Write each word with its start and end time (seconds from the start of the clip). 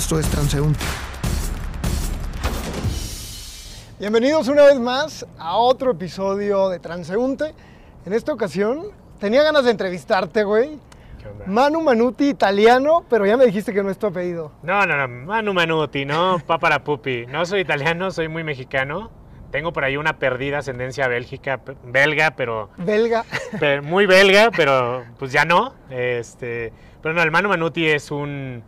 Esto 0.00 0.18
es 0.18 0.30
Transeúnte. 0.30 0.80
Bienvenidos 3.98 4.48
una 4.48 4.62
vez 4.62 4.80
más 4.80 5.26
a 5.38 5.58
otro 5.58 5.90
episodio 5.90 6.70
de 6.70 6.78
Transeúnte. 6.78 7.54
En 8.06 8.14
esta 8.14 8.32
ocasión 8.32 8.86
tenía 9.18 9.42
ganas 9.42 9.64
de 9.64 9.72
entrevistarte, 9.72 10.42
güey. 10.44 10.78
Manu 11.46 11.82
Manuti, 11.82 12.30
italiano, 12.30 13.04
pero 13.10 13.26
ya 13.26 13.36
me 13.36 13.44
dijiste 13.44 13.74
que 13.74 13.82
no 13.82 13.90
es 13.90 13.98
tu 13.98 14.06
apellido. 14.06 14.52
No, 14.62 14.86
no, 14.86 15.06
no, 15.06 15.26
Manu 15.26 15.52
Manuti, 15.52 16.06
no, 16.06 16.38
Papara 16.46 16.82
Pupi. 16.82 17.26
No 17.26 17.44
soy 17.44 17.60
italiano, 17.60 18.10
soy 18.10 18.28
muy 18.28 18.42
mexicano. 18.42 19.10
Tengo 19.50 19.74
por 19.74 19.84
ahí 19.84 19.98
una 19.98 20.18
perdida 20.18 20.60
ascendencia 20.60 21.08
bélgica, 21.08 21.60
belga, 21.84 22.30
pero, 22.30 22.70
Belga. 22.78 23.26
pero 23.60 23.82
muy 23.82 24.06
belga, 24.06 24.50
pero 24.50 25.04
pues 25.18 25.30
ya 25.30 25.44
no. 25.44 25.74
Este, 25.90 26.72
pero 27.02 27.14
no, 27.14 27.22
el 27.22 27.30
Manu 27.30 27.50
Manuti 27.50 27.86
es 27.86 28.10
un, 28.10 28.62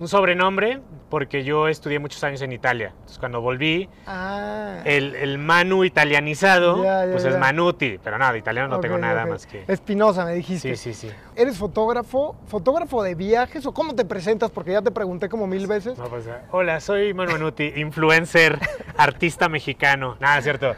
un 0.00 0.08
sobrenombre 0.08 0.80
porque 1.08 1.44
yo 1.44 1.68
estudié 1.68 2.00
muchos 2.00 2.22
años 2.24 2.42
en 2.42 2.52
Italia. 2.52 2.88
Entonces 2.94 3.18
cuando 3.18 3.40
volví, 3.40 3.88
Ah. 4.06 4.80
el, 4.84 5.14
el 5.14 5.38
Manu 5.38 5.84
italianizado, 5.84 6.82
Ya, 6.82 7.06
ya, 7.06 7.12
pues 7.12 7.24
es. 7.24 7.38
Manuti. 7.38 7.98
Pero 8.02 8.18
no, 8.18 8.32
de 8.32 8.38
italiano 8.38 8.68
no 8.68 8.80
tengo 8.80 8.98
nada 8.98 9.24
más 9.26 9.46
que... 9.46 9.64
Espinosa, 9.68 10.24
me 10.24 10.34
dijiste. 10.34 10.74
Sí, 10.76 10.92
sí, 10.94 11.08
sí. 11.08 11.14
¿Eres 11.36 11.56
fotógrafo? 11.58 12.36
¿Fotógrafo 12.46 13.02
de 13.02 13.14
viajes 13.14 13.64
o 13.66 13.72
cómo 13.72 13.94
te 13.94 14.04
presentas? 14.04 14.50
Porque 14.50 14.72
ya 14.72 14.82
te 14.82 14.90
pregunté 14.90 15.28
como 15.28 15.46
mil 15.46 15.66
veces. 15.68 15.96
No, 15.96 16.04
pues, 16.08 16.28
hola, 16.50 16.80
soy 16.80 17.14
Manu 17.14 17.32
Manuti, 17.32 17.72
influencer, 17.76 18.58
artista 18.96 19.48
mexicano. 19.48 20.16
Nada, 20.20 20.42
cierto. 20.42 20.74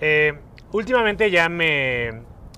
Eh, 0.00 0.34
últimamente 0.72 1.30
ya 1.30 1.48
me, 1.48 2.10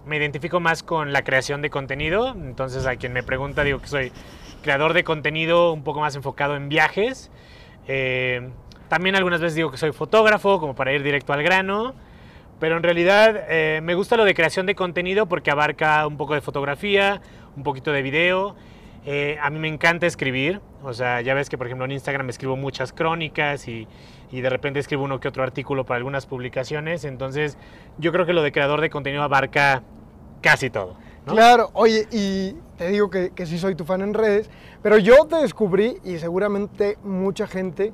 me 0.07 0.17
identifico 0.17 0.59
más 0.59 0.83
con 0.83 1.13
la 1.13 1.23
creación 1.23 1.63
de 1.63 1.71
contenido. 1.71 2.31
Entonces, 2.33 2.87
a 2.87 2.97
quien 2.97 3.13
me 3.13 3.23
pregunta, 3.23 3.63
digo 3.63 3.81
que 3.81 3.87
soy 3.87 4.13
creador 4.63 4.93
de 4.93 5.05
contenido 5.05 5.73
un 5.73 5.83
poco 5.83 6.01
más 6.01 6.15
enfocado 6.17 6.57
en 6.57 6.69
viajes. 6.69 7.31
Eh, 7.89 8.49
también 8.89 9.17
algunas 9.17 9.41
veces 9.41 9.55
digo 9.55 9.71
que 9.71 9.77
soy 9.77 9.93
fotógrafo, 9.93 10.61
como 10.61 10.75
para 10.75 10.93
ir 10.93 11.03
directo 11.03 11.33
al 11.33 11.43
grano. 11.43 11.95
Pero 12.59 12.77
en 12.77 12.83
realidad 12.83 13.47
eh, 13.49 13.81
me 13.83 13.95
gusta 13.95 14.17
lo 14.17 14.25
de 14.25 14.35
creación 14.35 14.67
de 14.67 14.75
contenido 14.75 15.27
porque 15.27 15.51
abarca 15.51 16.07
un 16.07 16.17
poco 16.17 16.35
de 16.35 16.43
fotografía, 16.43 17.23
un 17.57 17.63
poquito 17.63 17.91
de 17.91 18.03
video. 18.03 18.55
Eh, 19.07 19.39
a 19.41 19.49
mí 19.49 19.59
me 19.59 19.69
encanta 19.69 20.07
escribir, 20.07 20.61
o 20.83 20.93
sea, 20.93 21.23
ya 21.23 21.33
ves 21.33 21.49
que 21.49 21.57
por 21.57 21.67
ejemplo 21.67 21.87
en 21.87 21.93
Instagram 21.93 22.29
escribo 22.29 22.57
muchas 22.57 22.93
crónicas 22.93 23.67
y, 23.67 23.89
y 24.31 24.43
de 24.43 24.51
repente 24.51 24.79
escribo 24.79 25.05
uno 25.05 25.21
que 25.21 25.29
otro 25.29 25.43
artículo 25.43 25.87
para 25.87 25.97
algunas 25.97 26.27
publicaciones, 26.27 27.05
entonces 27.05 27.57
yo 27.97 28.13
creo 28.13 28.27
que 28.27 28.35
lo 28.35 28.43
de 28.43 28.53
creador 28.53 28.83
de 28.83 28.91
contenido 28.91 29.23
abarca 29.23 29.83
casi 30.43 30.69
todo. 30.69 30.99
¿No? 31.31 31.37
Claro, 31.37 31.71
oye, 31.73 32.07
y 32.11 32.55
te 32.77 32.89
digo 32.89 33.11
que, 33.11 33.31
que 33.31 33.47
sí 33.47 33.59
soy 33.59 33.75
tu 33.75 33.85
fan 33.85 34.03
en 34.03 34.15
redes, 34.15 34.51
pero 34.83 34.99
yo 34.99 35.27
te 35.27 35.37
descubrí 35.37 35.99
y 36.05 36.19
seguramente 36.19 36.99
mucha 37.03 37.47
gente, 37.47 37.93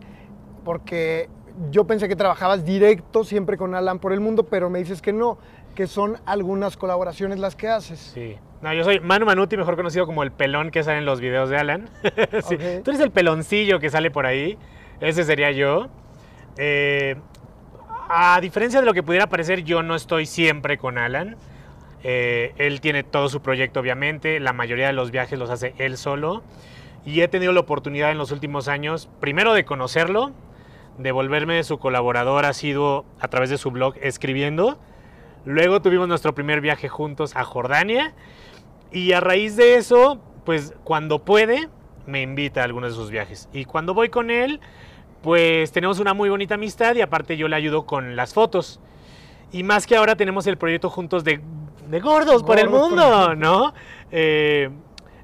porque 0.64 1.28
yo 1.70 1.86
pensé 1.86 2.08
que 2.08 2.16
trabajabas 2.16 2.64
directo 2.64 3.24
siempre 3.24 3.56
con 3.56 3.74
Alan 3.74 3.98
por 3.98 4.12
el 4.12 4.20
mundo, 4.20 4.44
pero 4.44 4.70
me 4.70 4.78
dices 4.78 5.00
que 5.00 5.12
no, 5.12 5.38
que 5.74 5.86
son 5.86 6.18
algunas 6.26 6.76
colaboraciones 6.76 7.38
las 7.38 7.56
que 7.56 7.68
haces. 7.68 7.98
Sí. 8.14 8.36
No, 8.62 8.72
yo 8.72 8.84
soy 8.84 9.00
Manu 9.00 9.26
Manuti, 9.26 9.56
mejor 9.56 9.76
conocido 9.76 10.06
como 10.06 10.22
el 10.22 10.32
pelón 10.32 10.70
que 10.70 10.82
sale 10.82 10.98
en 10.98 11.04
los 11.04 11.20
videos 11.20 11.50
de 11.50 11.58
Alan. 11.58 11.90
Sí. 12.48 12.56
Tú 12.82 12.90
eres 12.90 13.00
el 13.00 13.10
peloncillo 13.10 13.78
que 13.78 13.90
sale 13.90 14.10
por 14.10 14.26
ahí. 14.26 14.58
Ese 15.00 15.24
sería 15.24 15.50
yo. 15.50 15.88
Eh, 16.56 17.16
a 18.08 18.40
diferencia 18.40 18.80
de 18.80 18.86
lo 18.86 18.94
que 18.94 19.02
pudiera 19.02 19.28
parecer, 19.28 19.62
yo 19.62 19.82
no 19.82 19.94
estoy 19.94 20.26
siempre 20.26 20.78
con 20.78 20.96
Alan. 20.98 21.36
Eh, 22.08 22.54
él 22.58 22.80
tiene 22.80 23.02
todo 23.02 23.28
su 23.28 23.42
proyecto, 23.42 23.80
obviamente. 23.80 24.38
La 24.38 24.52
mayoría 24.52 24.86
de 24.86 24.92
los 24.92 25.10
viajes 25.10 25.36
los 25.40 25.50
hace 25.50 25.74
él 25.78 25.96
solo. 25.96 26.44
Y 27.04 27.20
he 27.22 27.26
tenido 27.26 27.52
la 27.52 27.58
oportunidad 27.58 28.12
en 28.12 28.18
los 28.18 28.30
últimos 28.30 28.68
años, 28.68 29.08
primero 29.18 29.54
de 29.54 29.64
conocerlo, 29.64 30.30
de 30.98 31.10
volverme 31.10 31.64
su 31.64 31.78
colaborador 31.78 32.44
asiduo 32.44 33.06
a 33.18 33.26
través 33.26 33.50
de 33.50 33.58
su 33.58 33.72
blog 33.72 33.96
escribiendo. 34.00 34.78
Luego 35.44 35.82
tuvimos 35.82 36.06
nuestro 36.06 36.32
primer 36.32 36.60
viaje 36.60 36.88
juntos 36.88 37.34
a 37.34 37.42
Jordania. 37.42 38.14
Y 38.92 39.10
a 39.10 39.18
raíz 39.18 39.56
de 39.56 39.74
eso, 39.74 40.20
pues 40.44 40.74
cuando 40.84 41.24
puede, 41.24 41.68
me 42.06 42.22
invita 42.22 42.60
a 42.60 42.64
algunos 42.64 42.90
de 42.92 42.96
sus 42.96 43.10
viajes. 43.10 43.48
Y 43.52 43.64
cuando 43.64 43.94
voy 43.94 44.10
con 44.10 44.30
él, 44.30 44.60
pues 45.22 45.72
tenemos 45.72 45.98
una 45.98 46.14
muy 46.14 46.28
bonita 46.28 46.54
amistad 46.54 46.94
y 46.94 47.00
aparte 47.00 47.36
yo 47.36 47.48
le 47.48 47.56
ayudo 47.56 47.84
con 47.84 48.14
las 48.14 48.32
fotos. 48.32 48.78
Y 49.52 49.62
más 49.62 49.86
que 49.86 49.96
ahora 49.96 50.16
tenemos 50.16 50.46
el 50.46 50.56
proyecto 50.58 50.90
juntos 50.90 51.24
de, 51.24 51.40
de 51.88 52.00
gordos 52.00 52.42
por 52.42 52.58
el 52.58 52.68
Gordos 52.68 52.90
por 52.90 52.98
el 52.98 53.00
mundo, 53.00 53.28
mundo. 53.28 53.34
¿no? 53.36 53.74
Eh, 54.10 54.70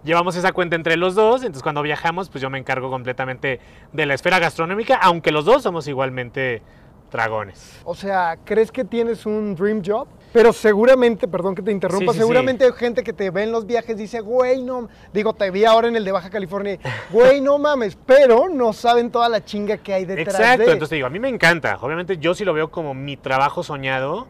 llevamos 0.05 0.37
esa 0.37 0.53
cuenta 0.53 0.77
entre 0.77 0.97
los 0.97 1.15
dos, 1.15 1.43
entonces 1.43 1.63
cuando 1.63 1.83
viajamos, 1.83 2.29
pues 2.29 2.43
yo 2.43 2.51
me 2.51 2.59
encargo 2.59 2.91
completamente 2.91 3.61
de 3.93 4.07
la 4.07 4.15
esfera 4.15 4.39
gastronómica, 4.39 4.97
aunque 4.97 5.33
los 5.33 5.45
dos 5.45 5.63
somos 5.63 5.87
igualmente 5.89 6.63
dragones. 7.11 7.81
O 7.85 7.95
sea, 7.95 8.39
¿crees 8.45 8.73
que 8.73 8.85
tienes 8.85 9.27
un 9.27 9.55
dream 9.55 9.83
job? 9.85 10.09
Pero 10.33 10.53
seguramente, 10.53 11.29
perdón 11.29 11.55
que 11.55 11.61
te 11.63 11.71
interrumpa, 11.73 12.13
Sí, 12.13 12.19
sí, 12.19 12.19
seguramente 12.21 12.65
hay 12.65 12.73
gente 12.73 13.03
que 13.05 13.13
te 13.13 13.31
ve 13.31 13.43
en 13.43 13.53
los 13.53 13.67
viajes 13.67 13.91
y 13.97 14.01
dice, 14.03 14.21
güey, 14.21 14.63
no, 14.63 14.89
digo, 15.13 15.35
te 15.35 15.51
vi 15.51 15.65
ahora 15.67 15.89
en 15.89 15.97
el 15.97 16.05
de 16.05 16.13
Baja 16.13 16.31
California, 16.31 16.79
güey, 17.11 17.41
no 17.43 17.59
mames, 17.59 17.99
pero 18.07 18.49
no 18.49 18.73
saben 18.73 19.11
toda 19.11 19.29
la 19.29 19.45
chinga 19.45 19.77
que 19.77 19.93
hay 19.93 20.05
detrás 20.07 20.37
Exacto, 20.37 20.65
de. 20.65 20.73
entonces 20.73 20.89
te 20.89 20.95
digo, 20.95 21.07
a 21.07 21.11
mí 21.11 21.19
me 21.19 21.29
encanta. 21.29 21.77
Obviamente 21.81 22.17
yo 22.17 22.35
sí 22.35 22.45
lo 22.47 22.55
veo 22.55 22.71
como 22.71 22.95
mi 22.95 23.17
trabajo 23.19 23.63
soñado, 23.63 24.27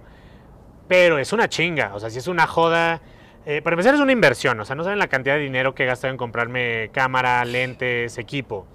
pero 0.89 1.19
es 1.19 1.33
una 1.33 1.49
chinga. 1.49 1.95
O 1.95 2.01
sea, 2.01 2.11
si 2.11 2.19
es 2.19 2.27
una 2.27 2.47
joda. 2.49 3.01
eh, 3.47 3.63
para 3.63 3.75
empezar, 3.75 3.95
es 3.95 4.01
una 4.01 4.13
inversión. 4.13 4.59
O 4.61 4.65
sea, 4.65 4.75
no 4.77 4.83
saben 4.85 4.99
la 4.99 5.07
cantidad 5.09 5.37
de 5.37 5.43
dinero 5.43 5.75
que 5.75 5.85
he 5.85 5.87
gastado 5.87 6.11
en 6.11 6.17
comprarme 6.19 6.91
cámara, 6.93 7.45
lentes, 7.45 8.19
equipo. 8.19 8.67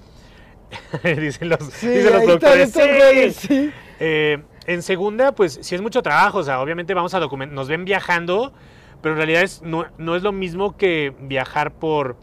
dicen 1.04 1.50
los, 1.50 1.60
Sí, 1.74 1.88
dicen 1.90 2.14
los 2.14 2.24
productores. 2.24 3.36
sí. 3.36 3.72
Eh, 4.00 4.38
en 4.68 4.82
segunda, 4.84 5.32
pues 5.32 5.58
sí 5.62 5.74
es 5.76 5.82
mucho 5.82 6.02
trabajo. 6.04 6.38
O 6.40 6.44
sea, 6.44 6.62
obviamente 6.62 6.94
vamos 6.94 7.14
a 7.14 7.20
documentar. 7.20 7.56
Nos 7.56 7.68
ven 7.68 7.86
viajando, 7.86 8.54
pero 9.02 9.14
en 9.14 9.18
realidad 9.18 9.42
es, 9.42 9.62
no, 9.64 9.86
no 9.98 10.16
es 10.16 10.22
lo 10.24 10.32
mismo 10.32 10.78
que 10.78 11.16
viajar 11.22 11.72
por 11.72 12.16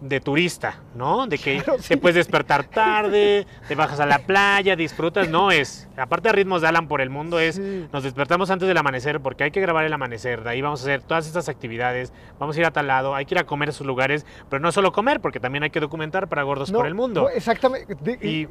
de 0.00 0.18
turista, 0.18 0.80
¿no? 0.96 1.28
De 1.28 1.38
que 1.38 1.58
Claro, 1.62 1.76
te 1.76 1.82
sí. 1.84 1.94
puedes 1.96 2.16
despertar 2.16 2.64
tarde, 2.64 3.46
te 3.68 3.76
bajas 3.76 4.00
a 4.00 4.06
la 4.06 4.18
playa, 4.18 4.74
disfrutas, 4.74 5.28
no 5.28 5.52
es. 5.52 5.88
Aparte 5.96 6.28
de 6.28 6.32
ritmos 6.32 6.60
de 6.60 6.66
Alan 6.66 6.88
por 6.88 7.00
el 7.00 7.08
mundo 7.08 7.38
es, 7.38 7.54
Sí. 7.54 7.86
nos 7.92 8.02
despertamos 8.02 8.50
antes 8.50 8.66
del 8.66 8.76
amanecer 8.76 9.20
porque 9.20 9.44
hay 9.44 9.52
que 9.52 9.60
grabar 9.60 9.84
el 9.84 9.92
amanecer, 9.92 10.42
de 10.42 10.50
ahí 10.50 10.60
vamos 10.60 10.80
a 10.80 10.82
hacer 10.86 11.02
todas 11.02 11.28
estas 11.28 11.48
actividades, 11.48 12.12
vamos 12.40 12.56
a 12.56 12.58
ir 12.58 12.66
a 12.66 12.72
tal 12.72 12.88
lado, 12.88 13.14
hay 13.14 13.26
que 13.26 13.34
ir 13.36 13.38
a 13.38 13.44
comer 13.44 13.68
a 13.68 13.70
esos 13.70 13.86
lugares, 13.86 14.26
pero 14.50 14.58
no 14.58 14.72
solo 14.72 14.90
comer, 14.90 15.20
porque 15.20 15.38
también 15.38 15.62
hay 15.62 15.70
que 15.70 15.78
documentar 15.78 16.26
para 16.28 16.42
gordos 16.42 16.72
No, 16.72 16.78
por 16.78 16.88
el 16.88 16.94
mundo. 16.96 17.22
no, 17.22 17.28
exactamente. 17.28 17.96
Y 18.26 18.48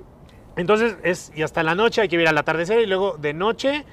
entonces 0.56 0.98
es, 1.04 1.32
y 1.36 1.44
hasta 1.44 1.64
la 1.64 1.76
noche 1.76 2.02
hay 2.02 2.08
que 2.08 2.16
ir 2.16 2.28
al 2.28 2.38
atardecer 2.38 2.80
y 2.82 2.86
luego 2.86 3.18
de 3.18 3.34
noche 3.34 3.86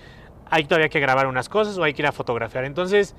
hay 0.51 0.65
todavía 0.65 0.89
que 0.89 1.01
grabar 1.01 1.27
unas 1.27 1.49
cosas 1.49 1.79
o 1.79 1.85
hay 1.85 1.95
que 1.95 2.03
ir 2.03 2.07
a 2.07 2.13
fotografiar. 2.13 2.65
Entonces, 2.65 3.15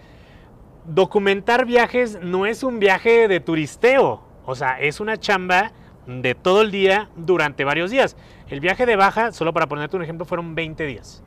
documentar 0.86 1.66
viajes 1.66 2.20
no 2.22 2.46
es 2.46 2.64
un 2.64 2.80
viaje 2.80 3.28
de 3.28 3.40
turisteo, 3.40 4.22
o 4.46 4.56
sea, 4.56 4.80
es 4.80 5.00
una 5.00 5.18
chamba 5.18 5.72
de 6.08 6.34
todo 6.34 6.62
el 6.62 6.72
día 6.72 7.10
durante 7.16 7.64
varios 7.64 7.92
días. 7.92 8.16
El 8.50 8.60
viaje 8.60 8.86
de 8.86 8.96
baja, 8.96 9.32
solo 9.32 9.54
para 9.54 9.68
ponerte 9.68 9.96
un 9.96 10.04
ejemplo, 10.04 10.26
fueron 10.26 10.56
20 10.56 10.86
días. 10.86 11.22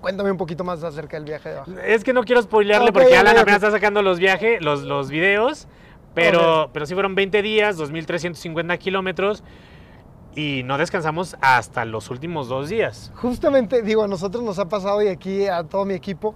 Cuéntame 0.00 0.30
un 0.30 0.36
poquito 0.36 0.62
más 0.64 0.82
acerca 0.84 1.16
del 1.16 1.24
viaje 1.24 1.48
de 1.48 1.54
Baja. 1.56 1.72
Es 1.84 2.04
que 2.04 2.12
no 2.12 2.22
quiero 2.22 2.40
spoilearle 2.40 2.90
Ok, 2.90 2.94
porque 2.94 3.16
Alan 3.16 3.34
ok. 3.34 3.40
apenas 3.42 3.62
está 3.62 3.72
sacando 3.72 4.00
los 4.02 4.20
viajes, 4.20 4.62
los, 4.62 4.82
los 4.82 5.10
videos, 5.10 5.66
pero, 6.14 6.64
Ok. 6.64 6.70
pero 6.72 6.86
sí 6.86 6.94
fueron 6.94 7.14
20 7.16 7.42
días, 7.42 7.78
2.350 7.78 8.78
kilómetros 8.78 9.42
y 10.34 10.62
no 10.64 10.78
descansamos 10.78 11.36
hasta 11.40 11.84
los 11.84 12.10
últimos 12.10 12.48
dos 12.48 12.68
días. 12.68 13.12
Justamente, 13.16 13.82
digo, 13.82 14.04
a 14.04 14.08
nosotros 14.08 14.42
nos 14.44 14.58
ha 14.58 14.68
pasado 14.68 15.02
y 15.02 15.08
aquí 15.08 15.46
a 15.46 15.64
todo 15.64 15.84
mi 15.84 15.94
equipo, 15.94 16.34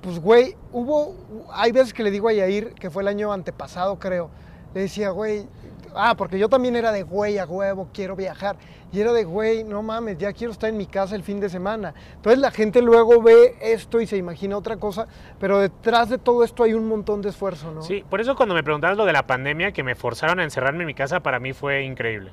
pues, 0.00 0.18
güey, 0.18 0.56
hubo, 0.72 1.14
hay 1.52 1.72
veces 1.72 1.94
que 1.94 2.02
le 2.02 2.10
digo 2.10 2.28
a 2.28 2.32
Yair, 2.32 2.74
que 2.74 2.90
fue 2.90 3.02
el 3.02 3.08
año 3.08 3.32
antepasado, 3.32 3.98
creo, 3.98 4.30
le 4.74 4.82
decía, 4.82 5.10
güey, 5.10 5.46
ah, 5.94 6.14
porque 6.16 6.38
yo 6.38 6.48
también 6.48 6.76
era 6.76 6.92
de, 6.92 7.02
güey, 7.02 7.38
a 7.38 7.44
huevo, 7.44 7.88
quiero 7.92 8.16
viajar. 8.16 8.56
Y 8.92 9.00
era 9.00 9.12
de, 9.12 9.24
güey, 9.24 9.64
no 9.64 9.82
mames, 9.82 10.18
ya 10.18 10.32
quiero 10.32 10.52
estar 10.52 10.68
en 10.68 10.76
mi 10.76 10.86
casa 10.86 11.14
el 11.14 11.22
fin 11.22 11.40
de 11.40 11.48
semana. 11.48 11.94
Entonces 12.16 12.38
la 12.40 12.50
gente 12.50 12.82
luego 12.82 13.22
ve 13.22 13.56
esto 13.60 14.00
y 14.00 14.06
se 14.06 14.16
imagina 14.16 14.56
otra 14.56 14.76
cosa, 14.76 15.06
pero 15.38 15.58
detrás 15.58 16.10
de 16.10 16.18
todo 16.18 16.44
esto 16.44 16.62
hay 16.64 16.74
un 16.74 16.86
montón 16.88 17.22
de 17.22 17.30
esfuerzo, 17.30 17.72
¿no? 17.72 17.82
Sí, 17.82 18.04
por 18.08 18.20
eso 18.20 18.36
cuando 18.36 18.54
me 18.54 18.62
preguntabas 18.62 18.96
lo 18.96 19.06
de 19.06 19.12
la 19.12 19.26
pandemia, 19.26 19.72
que 19.72 19.82
me 19.82 19.94
forzaron 19.94 20.40
a 20.40 20.44
encerrarme 20.44 20.80
en 20.80 20.88
mi 20.88 20.94
casa, 20.94 21.20
para 21.20 21.40
mí 21.40 21.52
fue 21.52 21.84
increíble. 21.84 22.32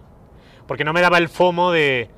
Porque 0.70 0.86
no 0.86 0.94
me 0.94 1.02
daba 1.02 1.18
el 1.18 1.28
FOMO 1.28 1.72
de 1.72 2.10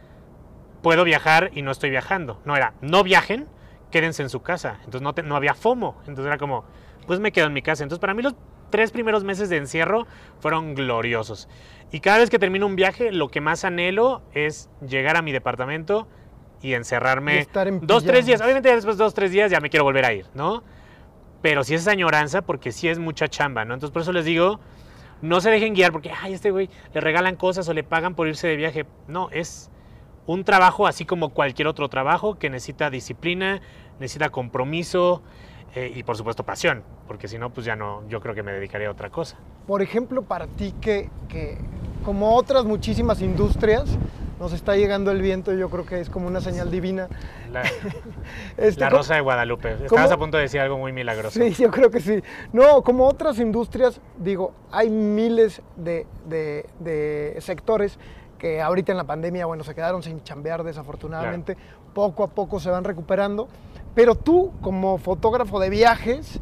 puedo 0.83 1.03
viajar 1.03 1.49
y 1.53 1.61
no 1.63 1.71
estoy 1.71 1.89
viajando. 1.89 2.39
No 2.45 2.55
era, 2.55 2.73
no 2.81 3.01
viajen, 3.01 3.47
quédense 3.91 4.21
en 4.23 4.29
su 4.29 4.41
casa. 4.41 4.75
Entonces 4.79 5.01
no, 5.01 5.13
te- 5.13 5.23
no 5.23 5.35
había 5.37 5.53
FOMO. 5.55 5.95
Entonces 6.01 6.25
era 6.25 6.37
como, 6.37 6.65
pues 7.07 7.19
me 7.19 7.31
quedo 7.31 7.47
en 7.47 7.53
mi 7.53 7.61
casa. 7.61 7.83
Entonces 7.83 8.01
para 8.01 8.13
mí 8.13 8.21
los 8.21 8.35
tres 8.69 8.91
primeros 8.91 9.23
meses 9.23 9.49
de 9.49 9.55
encierro 9.57 10.05
fueron 10.39 10.75
gloriosos. 10.75 11.47
Y 11.91 12.01
cada 12.01 12.17
vez 12.19 12.29
que 12.29 12.39
termino 12.39 12.65
un 12.65 12.75
viaje, 12.75 13.11
lo 13.13 13.29
que 13.29 13.39
más 13.41 13.63
anhelo 13.63 14.21
es 14.33 14.69
llegar 14.85 15.15
a 15.17 15.21
mi 15.21 15.31
departamento 15.31 16.07
y 16.61 16.73
encerrarme 16.73 17.35
Y 17.35 17.39
estar 17.39 17.67
en 17.69 17.79
dos, 17.87 18.03
tres 18.05 18.25
días. 18.25 18.41
Obviamente 18.41 18.73
después 18.75 18.97
de 18.97 19.03
dos, 19.05 19.13
tres 19.13 19.31
días 19.31 19.49
ya 19.49 19.59
me 19.61 19.69
quiero 19.69 19.83
volver 19.85 20.03
a 20.05 20.13
ir, 20.13 20.25
¿no? 20.33 20.61
Pero 21.41 21.63
sí 21.63 21.73
es 21.73 21.81
esa 21.81 21.91
añoranza 21.91 22.41
porque 22.43 22.71
sí 22.71 22.87
es 22.89 22.99
mucha 22.99 23.27
chamba, 23.29 23.65
¿no? 23.65 23.73
Entonces 23.73 23.91
por 23.93 24.01
eso 24.03 24.11
les 24.11 24.25
digo, 24.25 24.59
no 25.21 25.41
se 25.41 25.49
dejen 25.49 25.73
guiar 25.73 25.91
porque, 25.91 26.11
ay, 26.11 26.33
este 26.33 26.51
güey 26.51 26.69
le 26.93 27.01
regalan 27.01 27.35
cosas 27.35 27.67
o 27.69 27.73
le 27.73 27.83
pagan 27.83 28.15
por 28.15 28.27
irse 28.27 28.47
de 28.47 28.55
viaje. 28.55 28.85
No, 29.07 29.29
es 29.31 29.69
un 30.25 30.43
trabajo 30.43 30.87
así 30.87 31.05
como 31.05 31.29
cualquier 31.29 31.67
otro 31.67 31.89
trabajo 31.89 32.35
que 32.35 32.49
necesita 32.49 32.89
disciplina, 32.89 33.61
necesita 33.99 34.29
compromiso 34.29 35.21
eh, 35.75 35.91
y 35.95 36.03
por 36.03 36.17
supuesto 36.17 36.43
pasión, 36.43 36.83
porque 37.07 37.27
si 37.27 37.37
no, 37.37 37.51
pues 37.51 37.65
ya 37.65 37.75
no, 37.75 38.07
yo 38.07 38.19
creo 38.19 38.35
que 38.35 38.43
me 38.43 38.51
dedicaría 38.51 38.87
a 38.87 38.91
otra 38.91 39.09
cosa. 39.09 39.37
Por 39.67 39.81
ejemplo, 39.81 40.23
para 40.23 40.47
ti 40.47 40.73
que, 40.81 41.09
que 41.29 41.57
como 42.03 42.35
otras 42.35 42.65
muchísimas 42.65 43.21
industrias, 43.21 43.85
nos 44.39 44.53
está 44.53 44.75
llegando 44.75 45.11
el 45.11 45.21
viento, 45.21 45.53
yo 45.53 45.69
creo 45.69 45.85
que 45.85 45.99
es 45.99 46.09
como 46.09 46.27
una 46.27 46.41
señal 46.41 46.71
divina. 46.71 47.07
La, 47.51 47.61
este, 48.57 48.81
la 48.81 48.89
Rosa 48.89 49.15
de 49.15 49.21
Guadalupe. 49.21 49.73
Estabas 49.83 50.11
a 50.11 50.17
punto 50.17 50.37
de 50.37 50.43
decir 50.43 50.59
algo 50.59 50.77
muy 50.77 50.91
milagroso. 50.91 51.39
Sí, 51.39 51.53
yo 51.53 51.69
creo 51.69 51.91
que 51.91 51.99
sí. 51.99 52.23
No, 52.51 52.81
como 52.81 53.07
otras 53.07 53.39
industrias, 53.39 54.01
digo, 54.17 54.53
hay 54.71 54.89
miles 54.89 55.61
de, 55.75 56.07
de, 56.25 56.65
de 56.79 57.37
sectores 57.39 57.99
que 58.39 58.59
ahorita 58.59 58.91
en 58.91 58.97
la 58.97 59.03
pandemia, 59.03 59.45
bueno, 59.45 59.63
se 59.63 59.75
quedaron 59.75 60.01
sin 60.01 60.23
chambear 60.23 60.63
desafortunadamente, 60.63 61.55
poco 61.93 62.23
a 62.23 62.27
poco 62.27 62.59
se 62.59 62.71
van 62.71 62.83
recuperando, 62.83 63.47
pero 63.93 64.15
tú 64.15 64.51
como 64.61 64.97
fotógrafo 64.97 65.59
de 65.59 65.69
viajes, 65.69 66.39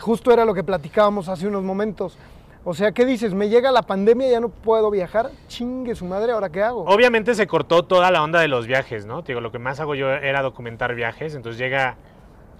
justo 0.00 0.30
era 0.30 0.44
lo 0.44 0.52
que 0.52 0.62
platicábamos 0.62 1.30
hace 1.30 1.46
unos 1.46 1.62
momentos, 1.62 2.18
o 2.64 2.74
sea, 2.74 2.92
¿qué 2.92 3.04
dices? 3.04 3.34
Me 3.34 3.48
llega 3.48 3.72
la 3.72 3.82
pandemia, 3.82 4.30
ya 4.30 4.40
no 4.40 4.48
puedo 4.48 4.90
viajar. 4.90 5.30
Chingue 5.48 5.94
su 5.94 6.04
madre, 6.04 6.32
¿ahora 6.32 6.50
qué 6.50 6.62
hago? 6.62 6.84
Obviamente 6.84 7.34
se 7.34 7.46
cortó 7.46 7.84
toda 7.84 8.10
la 8.10 8.22
onda 8.22 8.40
de 8.40 8.48
los 8.48 8.66
viajes, 8.66 9.04
¿no? 9.04 9.22
Digo, 9.22 9.40
lo 9.40 9.50
que 9.50 9.58
más 9.58 9.80
hago 9.80 9.94
yo 9.94 10.10
era 10.10 10.42
documentar 10.42 10.94
viajes. 10.94 11.34
Entonces 11.34 11.58
llega 11.58 11.96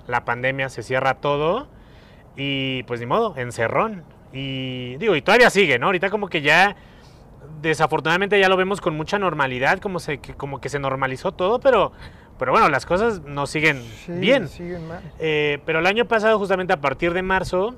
la 0.08 0.24
pandemia, 0.24 0.68
se 0.68 0.82
cierra 0.82 1.14
todo 1.14 1.68
y 2.36 2.82
pues 2.84 2.98
ni 2.98 3.06
modo, 3.06 3.34
encerrón. 3.36 4.02
Y 4.32 4.96
digo, 4.96 5.14
y 5.14 5.22
todavía 5.22 5.50
sigue, 5.50 5.78
¿no? 5.78 5.86
Ahorita 5.86 6.10
como 6.10 6.28
que 6.28 6.42
ya 6.42 6.74
desafortunadamente 7.60 8.40
ya 8.40 8.48
lo 8.48 8.56
vemos 8.56 8.80
con 8.80 8.96
mucha 8.96 9.18
normalidad, 9.18 9.78
como, 9.78 10.00
se, 10.00 10.18
que, 10.18 10.34
como 10.34 10.60
que 10.60 10.68
se 10.68 10.78
normalizó 10.78 11.32
todo, 11.32 11.60
pero, 11.60 11.92
pero 12.38 12.50
bueno, 12.50 12.68
las 12.68 12.86
cosas 12.86 13.22
no 13.22 13.46
siguen 13.46 13.82
bien. 14.08 14.48
Siguen 14.48 14.88
mal. 14.88 15.00
Eh, 15.20 15.60
pero 15.64 15.78
el 15.78 15.86
año 15.86 16.06
pasado, 16.06 16.38
justamente 16.38 16.72
a 16.72 16.80
partir 16.80 17.12
de 17.12 17.22
marzo, 17.22 17.76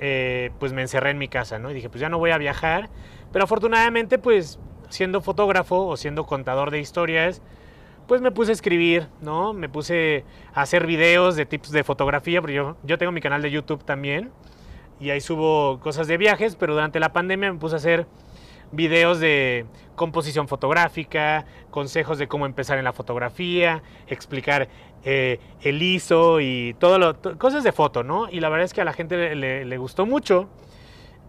eh, 0.00 0.50
pues 0.58 0.72
me 0.72 0.82
encerré 0.82 1.10
en 1.10 1.18
mi 1.18 1.28
casa, 1.28 1.58
¿no? 1.58 1.70
Y 1.70 1.74
dije, 1.74 1.88
pues 1.88 2.00
ya 2.00 2.08
no 2.08 2.18
voy 2.18 2.30
a 2.30 2.38
viajar, 2.38 2.90
pero 3.32 3.44
afortunadamente, 3.44 4.18
pues 4.18 4.58
siendo 4.88 5.20
fotógrafo 5.20 5.86
o 5.86 5.96
siendo 5.96 6.26
contador 6.26 6.70
de 6.70 6.80
historias, 6.80 7.42
pues 8.06 8.20
me 8.20 8.30
puse 8.30 8.52
a 8.52 8.54
escribir, 8.54 9.08
¿no? 9.20 9.52
Me 9.52 9.68
puse 9.68 10.24
a 10.54 10.62
hacer 10.62 10.86
videos 10.86 11.36
de 11.36 11.46
tips 11.46 11.72
de 11.72 11.82
fotografía, 11.82 12.40
porque 12.40 12.54
yo, 12.54 12.76
yo 12.84 12.98
tengo 12.98 13.12
mi 13.12 13.20
canal 13.20 13.42
de 13.42 13.50
YouTube 13.50 13.84
también, 13.84 14.30
y 15.00 15.10
ahí 15.10 15.20
subo 15.20 15.80
cosas 15.80 16.06
de 16.06 16.16
viajes, 16.16 16.56
pero 16.56 16.74
durante 16.74 17.00
la 17.00 17.12
pandemia 17.12 17.52
me 17.52 17.58
puse 17.58 17.74
a 17.74 17.78
hacer 17.78 18.06
videos 18.72 19.20
de 19.20 19.66
composición 19.94 20.48
fotográfica, 20.48 21.46
consejos 21.70 22.18
de 22.18 22.28
cómo 22.28 22.46
empezar 22.46 22.78
en 22.78 22.84
la 22.84 22.92
fotografía, 22.92 23.82
explicar 24.06 24.68
eh, 25.04 25.40
el 25.62 25.82
ISO 25.82 26.40
y 26.40 26.74
todo 26.78 26.98
lo, 26.98 27.38
cosas 27.38 27.64
de 27.64 27.72
foto, 27.72 28.02
¿no? 28.02 28.28
Y 28.30 28.40
la 28.40 28.48
verdad 28.48 28.64
es 28.64 28.74
que 28.74 28.80
a 28.80 28.84
la 28.84 28.92
gente 28.92 29.34
le, 29.34 29.64
le, 29.64 29.78
gustó 29.78 30.06
mucho. 30.06 30.48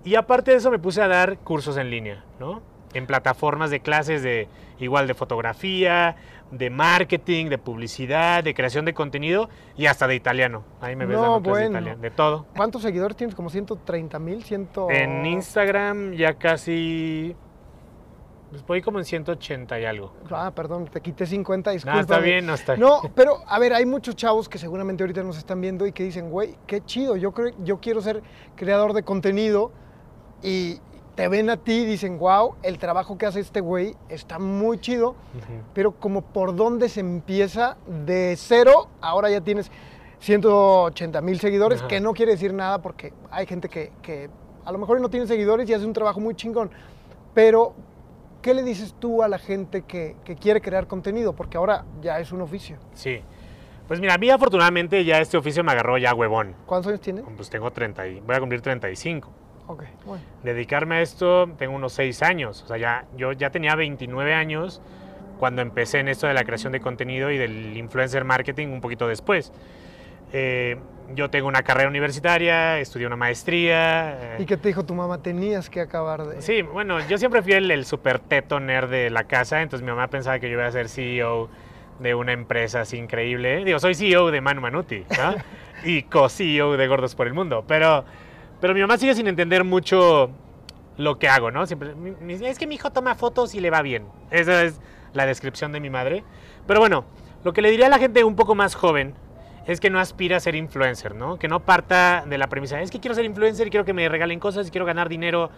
Y 0.04 0.16
aparte 0.16 0.51
de 0.51 0.57
eso 0.57 0.72
me 0.72 0.80
puse 0.80 1.01
a 1.01 1.07
dar 1.07 1.38
cursos 1.39 1.78
en 1.78 1.89
línea, 1.89 2.24
¿no? 2.39 2.62
En 2.94 3.06
plataformas 3.06 3.69
de 3.69 3.81
clases 3.81 4.24
de 4.24 4.48
igual 4.80 5.07
de 5.07 5.13
fotografía, 5.13 6.16
de 6.51 6.69
marketing, 6.69 7.48
de 7.48 7.57
publicidad, 7.57 8.44
de 8.44 8.54
creación 8.54 8.86
de 8.86 8.94
contenido 8.94 9.50
y 9.75 9.88
hasta 9.88 10.07
de 10.07 10.16
italiano. 10.16 10.63
Ahí 10.81 10.95
me 10.95 11.06
ves 11.06 11.19
dando 11.19 11.42
clases 11.42 11.63
de 11.63 11.69
italiano, 11.69 12.01
de 12.01 12.12
todo. 12.12 12.45
¿Cuántos 12.56 12.81
seguidores 12.81 13.18
tienes? 13.18 13.36
¿Como 13.36 13.50
130 13.50 14.19
mil? 14.19 14.44
Ciento... 14.44 14.89
En 14.89 15.25
Instagram 15.25 16.13
ya 16.13 16.36
casi... 16.36 17.36
Pues 18.50 18.66
voy 18.66 18.81
como 18.81 18.98
en 19.00 19.04
180 19.04 19.78
y 19.78 19.84
algo. 19.84 20.13
Ah, 20.31 20.54
perdón, 20.56 20.86
te 20.86 21.01
quité 21.01 21.25
50, 21.25 21.72
disculpa. 21.72 21.95
No, 21.95 22.01
está 22.01 22.19
bien, 22.19 22.45
no 22.45 22.54
está 22.54 22.75
bien. 22.75 22.88
No, 22.88 23.01
pero 23.13 23.39
a 23.45 23.60
ver, 23.60 23.74
hay 23.74 23.86
muchos 23.86 24.16
chavos 24.16 24.48
que 24.48 24.57
seguramente 24.57 25.04
ahorita 25.04 25.22
nos 25.22 25.38
están 25.38 25.60
viendo 25.60 25.86
y 25.86 25.92
que 25.92 26.04
dicen, 26.04 26.30
güey, 26.30 26.56
qué 26.66 26.80
chido, 26.86 27.18
yo, 27.18 27.34
creo, 27.34 27.54
yo 27.66 27.81
quiero 27.81 28.00
ser 28.00 28.24
creador 28.56 28.94
de 28.94 29.04
contenido 29.04 29.74
y, 30.42 30.80
te 31.18 31.28
ven 31.28 31.50
a 31.50 31.58
ti 31.58 31.74
y 31.74 31.86
dicen, 31.86 32.19
wow, 32.19 32.58
el 32.62 32.78
trabajo 32.78 33.18
que 33.18 33.25
hace 33.25 33.40
este 33.40 33.60
güey 33.60 33.96
está 34.08 34.38
muy 34.38 34.78
chido, 34.78 35.16
pero 35.74 35.94
como 35.94 36.22
por 36.22 36.56
dónde 36.56 36.90
se 36.90 37.00
empieza 37.00 37.75
de 37.88 38.36
cero, 38.38 38.88
ahora 39.02 39.31
ya 39.31 39.42
tienes 39.42 39.72
180 40.19 41.19
mil 41.22 41.40
seguidores, 41.40 41.81
que 41.81 42.00
no 42.00 42.14
quiere 42.14 42.34
decir 42.34 42.54
nada 42.54 42.84
porque 42.84 43.14
hay 43.31 43.48
gente 43.48 43.68
que, 43.68 43.92
que, 44.04 44.30
a 44.64 44.72
lo 44.72 44.78
mejor 44.78 45.02
no 45.02 45.10
tiene 45.10 45.25
seguidores 45.25 45.68
y 45.68 45.74
hace 45.74 45.88
un 45.88 45.94
trabajo 45.94 46.19
muy 46.19 46.36
chingón, 46.36 46.69
pero 47.34 47.74
¿qué 48.44 48.54
le 48.54 48.62
dices 48.62 48.94
tú 49.00 49.24
a 49.24 49.28
la 49.28 49.40
gente 49.40 49.81
que, 49.81 50.18
que 50.24 50.36
quiere 50.36 50.62
crear 50.62 50.86
contenido? 50.86 51.34
Porque 51.34 51.58
ahora 51.58 51.84
ya 52.00 52.20
es 52.20 52.31
un 52.31 52.42
oficio. 52.42 52.78
Sí. 52.94 53.22
Pues 53.88 54.00
mira, 54.00 54.13
a 54.13 54.18
mí 54.20 54.30
afortunadamente 54.30 55.04
ya 55.04 55.18
este 55.18 55.36
oficio 55.36 55.63
me 55.63 55.72
agarró 55.72 55.98
ya 55.98 56.13
huevón. 56.13 56.54
¿Cuántos 56.68 56.90
años 56.90 57.02
tienes? 57.02 57.25
Pues 57.36 57.50
tengo 57.50 57.72
30 57.72 58.08
y 58.08 58.20
voy 58.20 58.36
a 58.36 58.40
cumplir 58.40 58.62
35. 58.62 59.31
Ok, 59.68 59.84
bueno. 60.06 60.24
Dedicarme 60.44 60.96
a 60.96 61.02
esto, 61.02 61.50
tengo 61.58 61.75
unos 61.75 61.94
6 61.94 62.24
años. 62.24 62.64
O 62.64 62.68
sea, 62.68 62.78
ya, 62.78 63.06
yo 63.18 63.34
ya 63.34 63.50
tenía 63.50 63.75
29 63.75 64.34
años 64.34 64.81
cuando 65.40 65.62
empecé 65.62 66.00
en 66.00 66.08
esto 66.08 66.28
de 66.28 66.34
la 66.34 66.44
creación 66.44 66.74
de 66.74 66.80
contenido 66.80 67.31
y 67.31 67.38
del 67.38 67.78
influencer 67.78 68.24
marketing 68.24 68.68
un 68.69 68.81
poquito 68.81 69.08
después. 69.08 69.52
Eh, 70.34 70.78
yo 71.16 71.30
tengo 71.30 71.48
una 71.48 71.64
carrera 71.64 71.88
universitaria, 71.88 72.80
estudié 72.80 73.08
una 73.08 73.16
maestría. 73.16 74.36
¿Y 74.40 74.46
qué 74.46 74.58
te 74.58 74.69
dijo 74.69 74.84
tu 74.84 74.94
mamá? 74.94 75.22
Tenías 75.22 75.70
que 75.70 75.80
acabar 75.80 76.25
de... 76.25 76.42
Sí, 76.42 76.62
bueno, 76.62 77.00
yo 77.08 77.18
siempre 77.18 77.42
fui 77.42 77.54
el, 77.54 77.72
el 77.72 77.86
super 77.86 78.20
teto 78.20 78.60
nerd 78.60 78.90
de 78.90 79.10
la 79.10 79.25
casa, 79.25 79.62
entonces 79.62 79.86
mi 79.86 79.92
mamá 79.92 80.08
pensaba 80.08 80.40
que 80.40 80.48
yo 80.48 80.54
iba 80.54 80.66
a 80.66 80.72
ser 80.72 80.90
CEO 80.90 81.50
de 82.00 82.13
una 82.13 82.34
empresa 82.34 82.81
así 82.81 82.98
increíble. 82.98 83.63
Digo, 83.63 83.80
soy 83.80 83.96
CEO 83.96 84.31
de 84.31 84.42
Manu 84.42 84.62
Manuti, 84.62 85.06
¿no? 85.18 85.36
y 85.86 86.04
co-CEO 86.04 86.75
de 86.75 86.88
Gordos 86.88 87.16
por 87.16 87.28
el 87.28 87.34
Mundo, 87.34 87.63
pero 87.68 88.04
pero 88.59 88.74
mi 88.74 88.81
mamá 88.81 88.98
sigue 88.98 89.15
sin 89.15 89.27
entender 89.27 89.63
mucho 89.63 90.31
lo 90.98 91.19
que 91.19 91.27
hago, 91.27 91.51
¿no? 91.51 91.65
Siempre, 91.65 91.94
es 92.30 92.57
que 92.57 92.68
mi 92.68 92.75
hijo 92.75 92.92
toma 92.92 93.15
fotos 93.15 93.54
y 93.56 93.59
le 93.59 93.69
va 93.69 93.81
bien. 93.81 94.06
Esa 94.31 94.63
es 94.63 94.80
la 95.13 95.25
descripción 95.25 95.71
de 95.71 95.80
mi 95.80 95.89
madre. 95.89 96.24
Pero 96.65 96.80
bueno, 96.80 97.06
lo 97.44 97.54
que 97.54 97.62
le 97.62 97.69
diría 97.69 97.86
a 97.86 97.89
la 97.89 98.00
gente 98.00 98.24
un 98.24 98.36
poco 98.36 98.56
más 98.56 98.75
joven 98.75 99.13
es 99.68 99.80
que 99.80 99.89
no 99.89 100.00
aspira 100.00 100.38
a 100.38 100.39
ser 100.39 100.56
influencer, 100.56 101.13
¿no? 101.13 101.38
Que 101.38 101.48
no 101.48 101.59
parta 101.59 102.24
de 102.25 102.38
la 102.38 102.48
premisa, 102.48 102.81
es 102.81 102.89
que 102.89 103.00
quiero 103.00 103.15
ser 103.15 103.25
influencer 103.25 103.68
y 103.68 103.69
quiero 103.69 103.86
que 103.86 103.94
me 103.94 104.07
regalen 104.09 104.39
cosas 104.39 104.68
y 104.68 104.71
quiero 104.71 104.86
ganar 104.86 105.10
dinero 105.10 105.51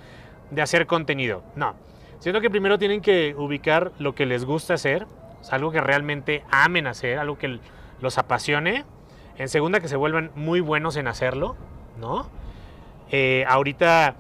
de 0.50 0.62
hacer 0.62 0.88
contenido. 0.88 1.44
No. 1.56 1.76
Siento 2.20 2.42
que 2.42 2.50
primero 2.50 2.78
tienen 2.78 3.02
que 3.02 3.36
ubicar 3.38 3.92
lo 4.00 4.16
que 4.16 4.26
les 4.26 4.46
gusta 4.46 4.74
hacer, 4.74 5.06
algo 5.52 5.72
que 5.72 5.80
realmente 5.80 6.44
amen 6.52 6.88
hacer, 6.88 7.18
algo 7.18 7.38
que 7.38 7.60
los 8.02 8.18
apasione. 8.18 8.84
En 9.38 9.48
segunda, 9.48 9.80
que 9.80 9.88
se 9.88 9.96
vuelvan 9.96 10.32
muy 10.36 10.60
buenos 10.60 10.98
en 10.98 11.08
hacerlo, 11.08 11.56
¿no? 11.98 12.30
Eh, 13.12 13.44
ahorita 13.48 14.16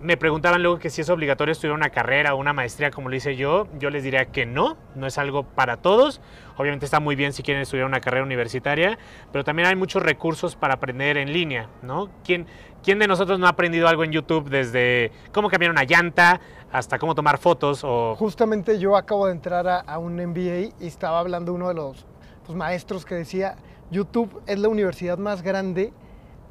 me 0.00 0.16
preguntaban 0.16 0.62
luego 0.62 0.78
que 0.78 0.90
si 0.90 1.00
es 1.00 1.08
obligatorio 1.08 1.52
estudiar 1.52 1.74
una 1.74 1.90
carrera 1.90 2.34
o 2.34 2.38
una 2.38 2.52
maestría 2.52 2.90
como 2.90 3.08
lo 3.08 3.16
hice 3.16 3.36
yo, 3.36 3.66
yo 3.78 3.88
les 3.90 4.04
diría 4.04 4.26
que 4.26 4.44
no, 4.44 4.76
no 4.94 5.06
es 5.06 5.16
algo 5.16 5.44
para 5.44 5.78
todos. 5.78 6.20
Obviamente 6.56 6.84
está 6.84 7.00
muy 7.00 7.16
bien 7.16 7.32
si 7.32 7.42
quieren 7.42 7.62
estudiar 7.62 7.86
una 7.86 8.00
carrera 8.00 8.24
universitaria, 8.24 8.98
pero 9.32 9.44
también 9.44 9.68
hay 9.68 9.76
muchos 9.76 10.02
recursos 10.02 10.54
para 10.54 10.74
aprender 10.74 11.16
en 11.16 11.32
línea, 11.32 11.68
¿no? 11.82 12.10
¿Quién, 12.24 12.46
quién 12.82 12.98
de 12.98 13.08
nosotros 13.08 13.38
no 13.38 13.46
ha 13.46 13.50
aprendido 13.50 13.88
algo 13.88 14.04
en 14.04 14.12
YouTube 14.12 14.50
desde 14.50 15.12
cómo 15.32 15.48
cambiar 15.48 15.70
una 15.70 15.84
llanta 15.84 16.40
hasta 16.70 16.98
cómo 16.98 17.14
tomar 17.14 17.38
fotos? 17.38 17.82
O... 17.82 18.14
Justamente 18.16 18.78
yo 18.78 18.96
acabo 18.96 19.26
de 19.26 19.32
entrar 19.32 19.66
a, 19.66 19.98
un 19.98 20.16
MBA 20.16 20.74
y 20.78 20.86
estaba 20.86 21.20
hablando 21.20 21.54
uno 21.54 21.68
de 21.68 21.74
los 21.74 22.06
pues, 22.44 22.56
maestros 22.56 23.06
que 23.06 23.14
decía, 23.14 23.56
YouTube 23.90 24.42
es 24.46 24.58
la 24.58 24.68
universidad 24.68 25.16
más 25.16 25.42
grande 25.42 25.92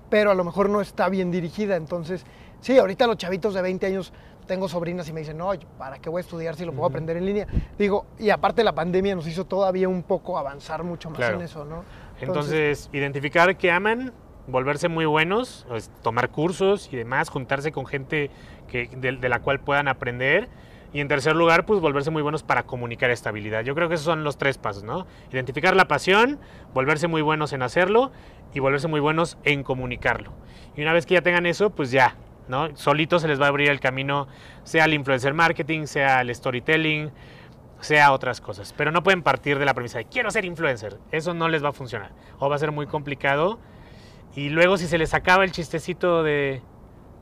pero 0.09 0.31
a 0.31 0.35
lo 0.35 0.43
mejor 0.43 0.69
no 0.69 0.81
está 0.81 1.09
bien 1.09 1.31
dirigida. 1.31 1.75
Entonces, 1.75 2.25
sí, 2.61 2.77
ahorita 2.77 3.07
los 3.07 3.17
chavitos 3.17 3.53
de 3.53 3.61
20 3.61 3.85
años, 3.85 4.13
tengo 4.45 4.69
sobrinas 4.69 5.09
y 5.09 5.13
me 5.13 5.21
dicen, 5.21 5.37
no, 5.37 5.51
¿para 5.77 5.99
qué 5.99 6.09
voy 6.09 6.19
a 6.19 6.21
estudiar 6.21 6.55
si 6.55 6.65
lo 6.65 6.71
puedo 6.71 6.87
aprender 6.87 7.17
en 7.17 7.25
línea? 7.25 7.47
Digo, 7.77 8.05
y 8.19 8.29
aparte 8.29 8.63
la 8.63 8.73
pandemia 8.73 9.15
nos 9.15 9.27
hizo 9.27 9.45
todavía 9.45 9.89
un 9.89 10.03
poco 10.03 10.37
avanzar 10.37 10.83
mucho 10.83 11.09
más 11.09 11.31
en 11.31 11.41
eso, 11.41 11.65
¿no? 11.65 11.83
Entonces, 12.21 12.89
identificar 12.93 13.57
que 13.57 13.71
aman, 13.71 14.13
volverse 14.47 14.87
muy 14.87 15.05
buenos, 15.05 15.65
tomar 16.01 16.29
cursos 16.29 16.89
y 16.91 16.95
demás, 16.95 17.29
juntarse 17.29 17.71
con 17.71 17.85
gente 17.85 18.29
que, 18.67 18.89
de, 18.95 19.29
la 19.29 19.39
cual 19.39 19.59
puedan 19.59 19.87
aprender. 19.87 20.47
Y 20.95 21.01
en 21.01 21.09
tercer 21.09 21.35
lugar, 21.35 21.65
pues 21.65 21.81
volverse 21.81 22.09
muy 22.09 22.21
buenos 22.21 22.41
para 22.41 22.63
comunicar 22.63 23.11
estabilidad. 23.11 23.65
Yo 23.65 23.75
creo 23.75 23.89
que 23.89 23.95
esos 23.95 24.05
son 24.05 24.23
los 24.23 24.37
tres 24.37 24.57
pasos, 24.57 24.85
¿no? 24.85 25.05
Identificar 25.29 25.75
la 25.75 25.89
pasión, 25.89 26.39
volverse 26.73 27.09
muy 27.09 27.21
buenos 27.21 27.51
en 27.51 27.63
hacerlo 27.63 28.13
y 28.53 28.61
volverse 28.61 28.87
muy 28.87 29.01
buenos 29.01 29.37
en 29.43 29.63
comunicarlo. 29.63 30.31
Y 30.73 30.83
una 30.83 30.93
vez 30.93 31.05
que 31.05 31.15
ya 31.15 31.21
tengan 31.21 31.47
eso, 31.47 31.69
pues 31.69 31.91
ya, 31.91 32.15
¿no? 32.47 32.73
Solito 32.77 33.19
se 33.19 33.27
les 33.27 33.41
va 33.41 33.47
a 33.47 33.49
abrir 33.49 33.71
el 33.71 33.81
camino, 33.81 34.29
sea 34.63 34.85
el 34.85 34.93
influencer 34.93 35.33
marketing, 35.33 35.85
sea 35.85 36.21
el 36.21 36.33
storytelling, 36.33 37.11
sea 37.81 38.13
otras 38.13 38.39
cosas. 38.39 38.71
Pero 38.71 38.93
no 38.93 39.03
pueden 39.03 39.21
partir 39.21 39.59
de 39.59 39.65
la 39.65 39.73
premisa 39.73 39.97
de 39.97 40.05
quiero 40.05 40.31
ser 40.31 40.45
influencer. 40.45 40.97
Eso 41.11 41.33
no 41.33 41.49
les 41.49 41.61
va 41.61 41.69
a 41.69 41.73
funcionar. 41.73 42.13
O 42.39 42.47
va 42.47 42.55
a 42.55 42.59
ser 42.59 42.71
muy 42.71 42.87
complicado. 42.87 43.59
Y 44.33 44.47
luego 44.47 44.77
si 44.77 44.87
se 44.87 44.97
les 44.97 45.13
acaba 45.13 45.43
el 45.43 45.51
chistecito 45.51 46.23
de, 46.23 46.61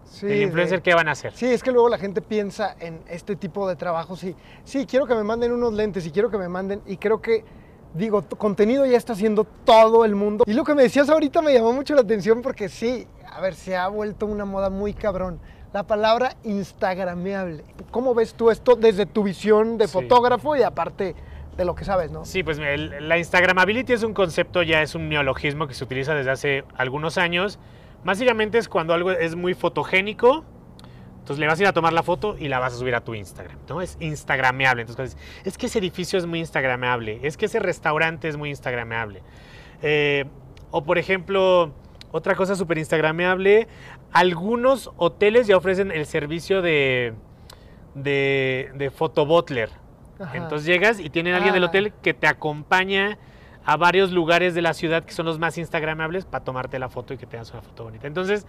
Sí, 0.05 0.27
el 0.27 0.41
influencer, 0.43 0.79
de- 0.79 0.83
¿qué 0.83 0.93
van 0.93 1.07
a 1.07 1.11
hacer? 1.11 1.33
Sí, 1.33 1.45
es 1.47 1.63
que 1.63 1.71
luego 1.71 1.89
la 1.89 1.97
gente 1.97 2.21
piensa 2.21 2.75
en 2.79 3.01
este 3.09 3.35
tipo 3.35 3.67
de 3.67 3.75
trabajos 3.75 4.23
y 4.23 4.35
sí, 4.63 4.85
quiero 4.85 5.05
que 5.05 5.15
me 5.15 5.23
manden 5.23 5.51
unos 5.51 5.73
lentes 5.73 6.05
y 6.05 6.11
quiero 6.11 6.29
que 6.29 6.37
me 6.37 6.47
manden 6.49 6.81
y 6.85 6.97
creo 6.97 7.21
que, 7.21 7.43
digo, 7.93 8.21
contenido 8.37 8.85
ya 8.85 8.97
está 8.97 9.13
haciendo 9.13 9.43
todo 9.43 10.05
el 10.05 10.15
mundo. 10.15 10.43
Y 10.47 10.53
lo 10.53 10.63
que 10.63 10.75
me 10.75 10.83
decías 10.83 11.09
ahorita 11.09 11.41
me 11.41 11.53
llamó 11.53 11.73
mucho 11.73 11.95
la 11.95 12.01
atención 12.01 12.41
porque 12.41 12.69
sí, 12.69 13.07
a 13.31 13.41
ver, 13.41 13.55
se 13.55 13.75
ha 13.75 13.87
vuelto 13.87 14.25
una 14.25 14.45
moda 14.45 14.69
muy 14.69 14.93
cabrón. 14.93 15.39
La 15.73 15.83
palabra 15.83 16.35
instagrameable. 16.43 17.63
¿Cómo 17.91 18.13
ves 18.13 18.33
tú 18.35 18.51
esto 18.51 18.75
desde 18.75 19.05
tu 19.07 19.23
visión 19.23 19.77
de 19.77 19.87
Sí. 19.87 19.93
fotógrafo 19.93 20.55
y 20.55 20.61
aparte 20.61 21.15
de 21.57 21.65
lo 21.65 21.73
que 21.75 21.85
sabes, 21.85 22.11
no? 22.11 22.25
Sí, 22.25 22.43
pues 22.43 22.59
el- 22.59 23.07
la 23.07 23.17
Instagramability 23.17 23.93
es 23.93 24.03
un 24.03 24.13
concepto, 24.13 24.61
ya 24.63 24.81
es 24.83 24.93
un 24.95 25.09
neologismo 25.09 25.67
que 25.67 25.73
se 25.73 25.83
utiliza 25.83 26.13
desde 26.13 26.31
hace 26.31 26.63
algunos 26.75 27.17
años. 27.17 27.57
Básicamente 28.03 28.57
es 28.57 28.67
cuando 28.69 28.93
algo 28.93 29.11
es 29.11 29.35
muy 29.35 29.53
fotogénico, 29.53 30.43
entonces 31.19 31.39
le 31.39 31.47
vas 31.47 31.57
a 31.59 31.63
ir 31.63 31.67
a 31.67 31.73
tomar 31.73 31.93
la 31.93 32.03
foto 32.03 32.35
y 32.37 32.49
la 32.49 32.59
vas 32.59 32.73
a 32.73 32.77
subir 32.77 32.95
a 32.95 33.01
tu 33.01 33.15
Instagram, 33.15 33.57
¿no? 33.69 33.81
Es 33.81 33.95
instagrameable. 34.01 34.81
Entonces, 34.81 35.17
es 35.45 35.57
que 35.57 35.67
ese 35.67 35.79
edificio 35.79 36.19
es 36.19 36.25
muy 36.25 36.39
instagrameable, 36.39 37.19
es 37.23 37.37
que 37.37 37.45
ese 37.45 37.59
restaurante 37.59 38.27
es 38.27 38.35
muy 38.35 38.49
instagrameable. 38.49 39.23
Eh, 39.81 40.25
o 40.71 40.83
por 40.83 40.97
ejemplo, 40.97 41.71
otra 42.11 42.35
cosa 42.35 42.55
súper 42.55 42.77
instagrameable, 42.77 43.67
algunos 44.11 44.91
hoteles 44.97 45.47
ya 45.47 45.55
ofrecen 45.55 45.91
el 45.91 46.05
servicio 46.05 46.61
de, 46.61 47.13
de, 47.95 48.71
de. 48.75 48.91
Entonces 50.33 50.65
llegas 50.65 50.99
y 50.99 51.09
tienen 51.09 51.33
a 51.33 51.37
alguien 51.37 51.53
del 51.53 51.63
Ah. 51.63 51.67
hotel 51.67 51.93
que 52.01 52.13
te 52.13 52.27
acompaña 52.27 53.17
a 53.65 53.77
varios 53.77 54.11
lugares 54.11 54.53
de 54.53 54.61
la 54.61 54.73
ciudad 54.73 55.03
que 55.03 55.13
son 55.13 55.25
los 55.25 55.39
más 55.39 55.57
instagramables 55.57 56.25
para 56.25 56.43
tomarte 56.43 56.79
la 56.79 56.89
foto 56.89 57.13
y 57.13 57.17
que 57.17 57.25
tengas 57.25 57.51
una 57.51 57.61
foto 57.61 57.83
bonita. 57.83 58.07
Entonces, 58.07 58.45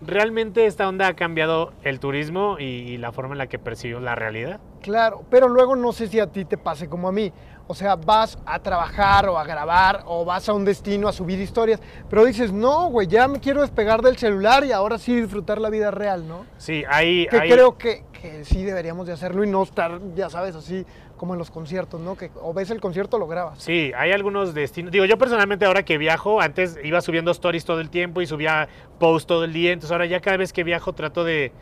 realmente 0.00 0.66
esta 0.66 0.88
onda 0.88 1.08
ha 1.08 1.14
cambiado 1.14 1.72
el 1.82 2.00
turismo 2.00 2.56
y, 2.58 2.64
y 2.64 2.98
la 2.98 3.12
forma 3.12 3.34
en 3.34 3.38
la 3.38 3.46
que 3.46 3.58
percibimos 3.58 4.02
la 4.02 4.14
realidad. 4.14 4.60
Claro, 4.82 5.24
pero 5.30 5.48
luego 5.48 5.76
no 5.76 5.92
sé 5.92 6.06
si 6.08 6.20
a 6.20 6.26
ti 6.26 6.44
te 6.44 6.56
pase 6.56 6.88
como 6.88 7.08
a 7.08 7.12
mí. 7.12 7.32
O 7.68 7.74
sea, 7.74 7.96
vas 7.96 8.38
a 8.46 8.60
trabajar 8.60 9.28
o 9.28 9.36
a 9.36 9.44
grabar 9.44 10.04
o 10.06 10.24
vas 10.24 10.48
a 10.48 10.52
un 10.52 10.64
destino 10.64 11.08
a 11.08 11.12
subir 11.12 11.40
historias, 11.40 11.80
pero 12.08 12.24
dices, 12.24 12.52
no, 12.52 12.88
güey, 12.90 13.08
ya 13.08 13.26
me 13.26 13.40
quiero 13.40 13.62
despegar 13.62 14.02
del 14.02 14.16
celular 14.16 14.64
y 14.64 14.70
ahora 14.70 14.98
sí 14.98 15.20
disfrutar 15.20 15.60
la 15.60 15.68
vida 15.68 15.90
real, 15.90 16.28
¿no? 16.28 16.44
Sí, 16.58 16.84
hay... 16.88 17.26
Que 17.26 17.38
creo 17.40 17.76
que, 17.76 18.04
que 18.12 18.44
sí 18.44 18.62
deberíamos 18.62 19.08
de 19.08 19.14
hacerlo 19.14 19.42
y 19.42 19.48
no 19.50 19.64
estar, 19.64 20.00
ya 20.14 20.30
sabes, 20.30 20.54
así 20.54 20.86
como 21.16 21.34
en 21.34 21.38
los 21.38 21.50
conciertos, 21.50 22.00
¿no? 22.00 22.16
Que 22.16 22.30
o 22.40 22.52
ves 22.52 22.70
el 22.70 22.80
concierto 22.80 23.18
lo 23.18 23.26
grabas. 23.26 23.62
Sí, 23.62 23.92
hay 23.96 24.12
algunos 24.12 24.54
destinos. 24.54 24.92
Digo, 24.92 25.04
yo 25.04 25.18
personalmente 25.18 25.64
ahora 25.64 25.84
que 25.84 25.98
viajo, 25.98 26.40
antes 26.40 26.78
iba 26.82 27.00
subiendo 27.00 27.30
stories 27.30 27.64
todo 27.64 27.80
el 27.80 27.90
tiempo 27.90 28.20
y 28.20 28.26
subía 28.26 28.68
posts 28.98 29.26
todo 29.26 29.44
el 29.44 29.52
día. 29.52 29.72
Entonces 29.72 29.92
ahora 29.92 30.06
ya 30.06 30.20
cada 30.20 30.36
vez 30.36 30.52
que 30.52 30.64
viajo 30.64 30.92
trato 30.92 31.24
de, 31.24 31.52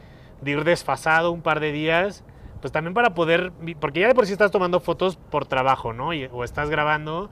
de 0.40 0.50
ir 0.50 0.64
desfasado 0.64 1.30
un 1.32 1.42
par 1.42 1.60
de 1.60 1.72
días. 1.72 2.24
Pues 2.60 2.72
también 2.72 2.94
para 2.94 3.14
poder, 3.14 3.52
porque 3.78 4.00
ya 4.00 4.08
de 4.08 4.14
por 4.14 4.24
sí 4.24 4.32
estás 4.32 4.50
tomando 4.50 4.80
fotos 4.80 5.16
por 5.16 5.44
trabajo, 5.44 5.92
¿no? 5.92 6.12
O 6.32 6.44
estás 6.44 6.70
grabando, 6.70 7.28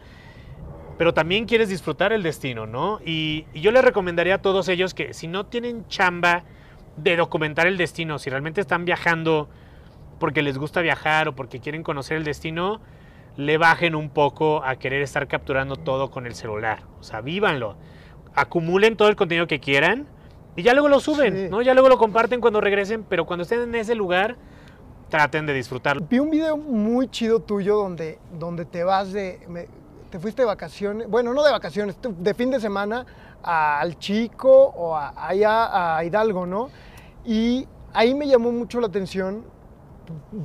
pero 0.98 1.14
también 1.14 1.46
quieres 1.46 1.70
disfrutar 1.70 2.12
el 2.12 2.22
destino, 2.22 2.66
¿no? 2.66 3.00
Y, 3.02 3.46
y 3.54 3.62
yo 3.62 3.70
les 3.70 3.82
recomendaría 3.82 4.34
a 4.34 4.42
todos 4.42 4.68
ellos 4.68 4.92
que 4.92 5.14
si 5.14 5.28
no 5.28 5.46
tienen 5.46 5.88
chamba 5.88 6.44
de 6.98 7.16
documentar 7.16 7.66
el 7.66 7.78
destino, 7.78 8.18
si 8.18 8.28
realmente 8.28 8.60
están 8.60 8.84
viajando 8.84 9.48
porque 10.22 10.40
les 10.42 10.56
gusta 10.56 10.80
viajar 10.82 11.26
o 11.26 11.34
porque 11.34 11.58
quieren 11.58 11.82
conocer 11.82 12.16
el 12.16 12.22
destino, 12.22 12.78
le 13.36 13.58
bajen 13.58 13.96
un 13.96 14.08
poco 14.08 14.62
a 14.64 14.76
querer 14.76 15.02
estar 15.02 15.26
capturando 15.26 15.74
todo 15.74 16.12
con 16.12 16.26
el 16.26 16.36
celular. 16.36 16.84
O 17.00 17.02
sea, 17.02 17.20
vívanlo. 17.20 17.74
Acumulen 18.32 18.96
todo 18.96 19.08
el 19.08 19.16
contenido 19.16 19.48
que 19.48 19.58
quieran 19.58 20.06
y 20.54 20.62
ya 20.62 20.74
luego 20.74 20.88
lo 20.88 21.00
suben, 21.00 21.34
Sí. 21.36 21.48
¿no? 21.50 21.60
Ya 21.60 21.74
luego 21.74 21.88
lo 21.88 21.98
comparten 21.98 22.40
cuando 22.40 22.60
regresen, 22.60 23.02
pero 23.08 23.26
cuando 23.26 23.42
estén 23.42 23.62
en 23.62 23.74
ese 23.74 23.96
lugar, 23.96 24.36
traten 25.08 25.44
de 25.44 25.54
disfrutarlo. 25.54 26.06
Vi 26.08 26.20
un 26.20 26.30
video 26.30 26.56
muy 26.56 27.08
chido 27.08 27.40
tuyo 27.40 27.76
donde, 27.78 28.20
donde 28.38 28.64
te 28.64 28.84
vas 28.84 29.12
de. 29.12 29.40
me- 29.48 29.66
te 30.08 30.20
fuiste 30.20 30.42
de 30.42 30.46
vacaciones, 30.46 31.08
bueno, 31.08 31.34
no 31.34 31.42
de 31.42 31.50
vacaciones, 31.50 31.96
de 32.00 32.34
fin 32.34 32.50
de 32.52 32.60
semana 32.60 33.04
al 33.42 33.98
Chico 33.98 34.52
o 34.52 34.94
a- 34.94 35.14
allá 35.16 35.96
a 35.96 36.04
Hidalgo, 36.04 36.46
¿no? 36.46 36.68
Y 37.24 37.66
ahí 37.92 38.14
me 38.14 38.28
llamó 38.28 38.52
mucho 38.52 38.78
la 38.78 38.86
atención. 38.86 39.42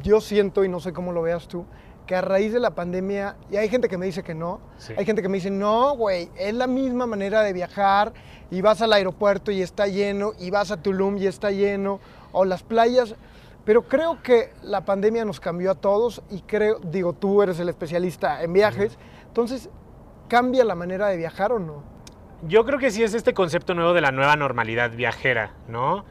Yo 0.01 0.21
siento, 0.21 0.63
y 0.63 0.69
no 0.69 0.79
sé 0.79 0.93
cómo 0.93 1.11
lo 1.11 1.21
veas 1.21 1.47
tú, 1.47 1.65
que 2.05 2.15
a 2.15 2.21
raíz 2.21 2.53
de 2.53 2.59
la 2.61 2.71
pandemia, 2.71 3.35
y 3.51 3.57
hay 3.57 3.67
gente 3.67 3.89
que 3.89 3.97
me 3.97 4.05
dice 4.05 4.23
que 4.23 4.33
no, 4.33 4.61
Sí. 4.77 4.93
hay 4.97 5.03
gente 5.05 5.21
que 5.21 5.27
me 5.29 5.37
dice, 5.37 5.51
no, 5.51 5.95
güey, 5.95 6.29
es 6.37 6.53
la 6.53 6.65
misma 6.67 7.05
manera 7.05 7.41
de 7.41 7.51
viajar, 7.53 8.13
y 8.49 8.61
vas 8.61 8.81
al 8.81 8.93
aeropuerto 8.93 9.51
y 9.51 9.61
está 9.61 9.87
lleno, 9.87 10.31
y 10.39 10.49
vas 10.49 10.71
a 10.71 10.77
Tulum 10.81 11.17
y 11.17 11.27
está 11.27 11.51
lleno, 11.51 11.99
o 12.31 12.45
las 12.45 12.63
playas. 12.63 13.15
Pero 13.65 13.81
creo 13.89 14.23
que 14.23 14.53
la 14.63 14.85
pandemia 14.85 15.25
nos 15.25 15.41
cambió 15.41 15.71
a 15.71 15.75
todos 15.75 16.21
y 16.29 16.39
creo, 16.43 16.79
digo, 16.79 17.11
tú 17.11 17.41
eres 17.41 17.59
el 17.59 17.67
especialista 17.67 18.41
en 18.41 18.53
viajes, 18.53 18.97
entonces, 19.27 19.69
¿cambia 20.29 20.63
la 20.63 20.75
manera 20.75 21.07
de 21.07 21.17
viajar 21.17 21.51
o 21.51 21.59
no? 21.59 21.83
Yo 22.47 22.63
creo 22.65 22.79
que 22.79 22.91
sí 22.91 23.03
es 23.03 23.13
este 23.13 23.33
concepto 23.33 23.73
nuevo 23.73 23.91
de 23.93 23.99
la 23.99 24.11
nueva 24.11 24.37
normalidad 24.37 24.91
viajera, 24.91 25.55
¿no? 25.67 26.05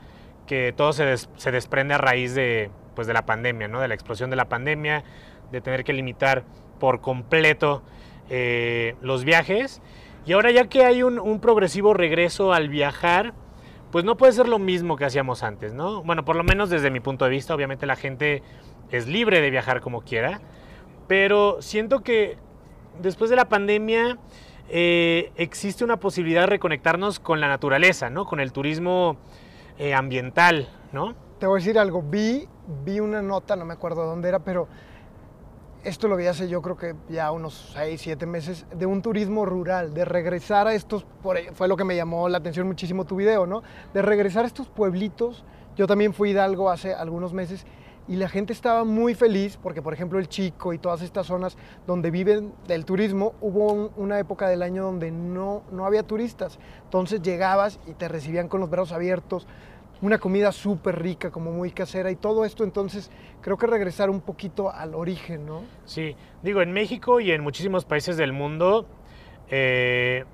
Que 0.46 0.74
todo 0.76 0.92
se, 0.92 1.04
des- 1.06 1.30
se 1.36 1.50
desprende 1.50 1.94
a 1.94 1.98
raíz 1.98 2.34
de, 2.34 2.70
pues, 2.96 3.06
de 3.06 3.12
la 3.12 3.24
pandemia, 3.24 3.68
¿no? 3.68 3.80
De 3.80 3.86
la 3.86 3.94
explosión 3.94 4.30
de 4.30 4.36
la 4.36 4.48
pandemia, 4.48 5.04
de 5.52 5.60
tener 5.60 5.84
que 5.84 5.92
limitar 5.92 6.42
por 6.80 7.00
completo 7.00 7.82
eh, 8.28 8.96
los 9.00 9.24
viajes. 9.24 9.80
Y 10.26 10.32
ahora 10.32 10.50
ya 10.50 10.68
que 10.68 10.84
hay 10.84 11.04
un, 11.04 11.38
progresivo 11.40 11.94
regreso 11.94 12.52
al 12.52 12.68
viajar, 12.68 13.32
pues 13.92 14.04
no 14.04 14.16
puede 14.16 14.32
ser 14.32 14.48
lo 14.48 14.58
mismo 14.58 14.96
que 14.96 15.04
hacíamos 15.04 15.44
antes, 15.44 15.72
¿no? 15.72 16.02
Bueno, 16.02 16.24
por 16.24 16.34
lo 16.34 16.42
menos 16.42 16.68
desde 16.68 16.90
mi 16.90 16.98
punto 16.98 17.24
de 17.24 17.30
vista, 17.30 17.54
obviamente 17.54 17.86
la 17.86 17.94
gente 17.94 18.42
es 18.90 19.06
libre 19.06 19.40
de 19.40 19.50
viajar 19.50 19.80
como 19.80 20.02
quiera, 20.02 20.40
pero 21.06 21.62
siento 21.62 22.00
que 22.02 22.36
después 23.00 23.30
de 23.30 23.36
la 23.36 23.48
pandemia 23.48 24.18
eh, 24.68 25.30
existe 25.36 25.84
una 25.84 25.98
posibilidad 25.98 26.40
de 26.40 26.46
reconectarnos 26.48 27.20
con 27.20 27.40
la 27.40 27.46
naturaleza, 27.46 28.10
¿no? 28.10 28.24
Con 28.24 28.40
el 28.40 28.52
turismo 28.52 29.16
eh, 29.78 29.94
ambiental, 29.94 30.68
¿no? 30.92 31.14
Te 31.38 31.46
voy 31.46 31.58
a 31.58 31.60
decir 31.60 31.78
algo, 31.78 32.02
vi, 32.02 32.48
vi 32.84 32.98
una 33.00 33.20
nota, 33.20 33.56
no 33.56 33.64
me 33.66 33.74
acuerdo 33.74 34.06
dónde 34.06 34.28
era, 34.28 34.38
pero 34.38 34.68
esto 35.84 36.08
lo 36.08 36.16
vi 36.16 36.26
hace 36.26 36.48
yo 36.48 36.62
creo 36.62 36.76
que 36.76 36.94
ya 37.10 37.30
unos 37.30 37.72
6, 37.74 38.00
7 38.00 38.24
meses, 38.26 38.64
de 38.74 38.86
un 38.86 39.02
turismo 39.02 39.44
rural, 39.44 39.92
de 39.92 40.04
regresar 40.06 40.66
a 40.66 40.74
estos, 40.74 41.06
fue 41.54 41.68
lo 41.68 41.76
que 41.76 41.84
me 41.84 41.94
llamó 41.94 42.28
la 42.28 42.38
atención 42.38 42.66
muchísimo 42.66 43.04
tu 43.04 43.16
video, 43.16 43.46
¿no? 43.46 43.62
De 43.92 44.00
regresar 44.02 44.44
a 44.44 44.46
estos 44.46 44.68
pueblitos. 44.68 45.44
Yo 45.76 45.86
también 45.86 46.14
fui 46.14 46.30
a 46.30 46.32
Hidalgo 46.32 46.70
hace 46.70 46.94
algunos 46.94 47.34
meses 47.34 47.66
y 48.08 48.16
la 48.16 48.28
gente 48.30 48.52
estaba 48.54 48.84
muy 48.84 49.14
feliz 49.14 49.58
porque, 49.62 49.82
por 49.82 49.92
ejemplo, 49.92 50.18
el 50.18 50.28
Chico 50.28 50.72
y 50.72 50.78
todas 50.78 51.02
estas 51.02 51.26
zonas 51.26 51.58
donde 51.86 52.10
viven 52.10 52.54
del 52.66 52.86
turismo, 52.86 53.34
hubo 53.42 53.72
un- 53.72 53.90
una 53.96 54.18
época 54.18 54.48
del 54.48 54.62
año 54.62 54.84
donde 54.84 55.10
no, 55.10 55.62
no 55.70 55.84
había 55.84 56.02
turistas. 56.02 56.58
Entonces 56.84 57.20
llegabas 57.20 57.78
y 57.86 57.92
te 57.92 58.08
recibían 58.08 58.48
con 58.48 58.60
los 58.60 58.70
brazos 58.70 58.92
abiertos, 58.92 59.46
una 60.02 60.18
comida 60.18 60.52
súper 60.52 61.00
rica, 61.00 61.30
como 61.30 61.52
muy 61.52 61.70
casera 61.70 62.10
y 62.10 62.16
todo 62.16 62.44
esto. 62.44 62.64
Entonces 62.64 63.10
creo 63.40 63.56
que 63.56 63.66
regresar 63.66 64.10
un 64.10 64.20
poquito 64.20 64.70
al 64.70 64.94
origen, 64.94 65.46
¿no? 65.46 65.62
Sí, 65.84 66.16
digo, 66.42 66.62
en 66.62 66.72
México 66.72 67.20
y 67.20 67.32
en 67.32 67.42
muchísimos 67.42 67.84
países 67.84 68.16
del 68.16 68.32
mundo, 68.32 68.86
eh, 69.50 70.24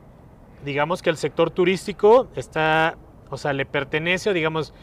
digamos 0.65 1.03
que 1.03 1.11
el 1.11 1.17
sector 1.17 1.51
turístico 1.51 2.29
está, 2.37 2.97
o 3.31 3.37
sea, 3.37 3.53
le 3.53 3.67
pertenece, 3.67 4.31
o 4.31 4.33
digamos, 4.33 4.75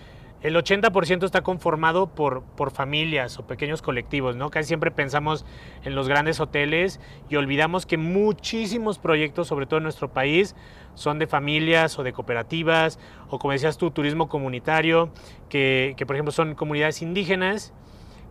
el 0.42 0.56
80% 0.56 1.26
está 1.26 1.42
conformado 1.42 2.08
por, 2.08 2.44
por 2.44 2.72
familias 2.72 3.38
o 3.40 3.46
pequeños 3.46 3.82
colectivos, 3.82 4.36
¿no? 4.36 4.50
Casi 4.50 4.68
siempre 4.68 4.90
pensamos 4.92 5.46
en 5.84 5.96
los 5.96 6.08
grandes 6.08 6.40
hoteles 6.40 7.00
y 7.30 7.36
olvidamos 7.36 7.86
que 7.86 7.98
muchísimos 7.98 9.00
proyectos, 9.00 9.48
sobre 9.48 9.66
todo 9.66 9.78
en 9.78 9.84
nuestro 9.84 10.14
país, 10.14 10.56
son 10.96 11.20
de 11.20 11.28
familias 11.28 12.00
o 12.00 12.04
de 12.04 12.14
cooperativas, 12.14 13.00
o 13.30 13.38
como 13.40 13.52
decías 13.52 13.78
tú, 13.78 13.92
turismo 13.92 14.30
comunitario, 14.30 15.10
que, 15.50 15.94
que 15.98 16.06
por 16.06 16.16
ejemplo 16.16 16.32
son 16.32 16.56
comunidades 16.56 17.02
indígenas 17.02 17.74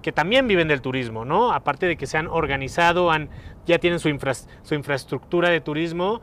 que 0.02 0.12
también 0.12 0.46
viven 0.46 0.68
del 0.68 0.80
turismo, 0.80 1.24
¿no? 1.24 1.52
Aparte 1.52 1.86
de 1.86 1.96
que 1.96 2.06
se 2.06 2.16
han 2.18 2.28
organizado, 2.28 3.10
han, 3.10 3.28
ya 3.66 3.78
tienen 3.78 3.98
su, 3.98 4.08
infra- 4.08 4.46
su 4.62 4.74
infraestructura 4.74 5.50
de 5.50 5.60
turismo 5.60 6.20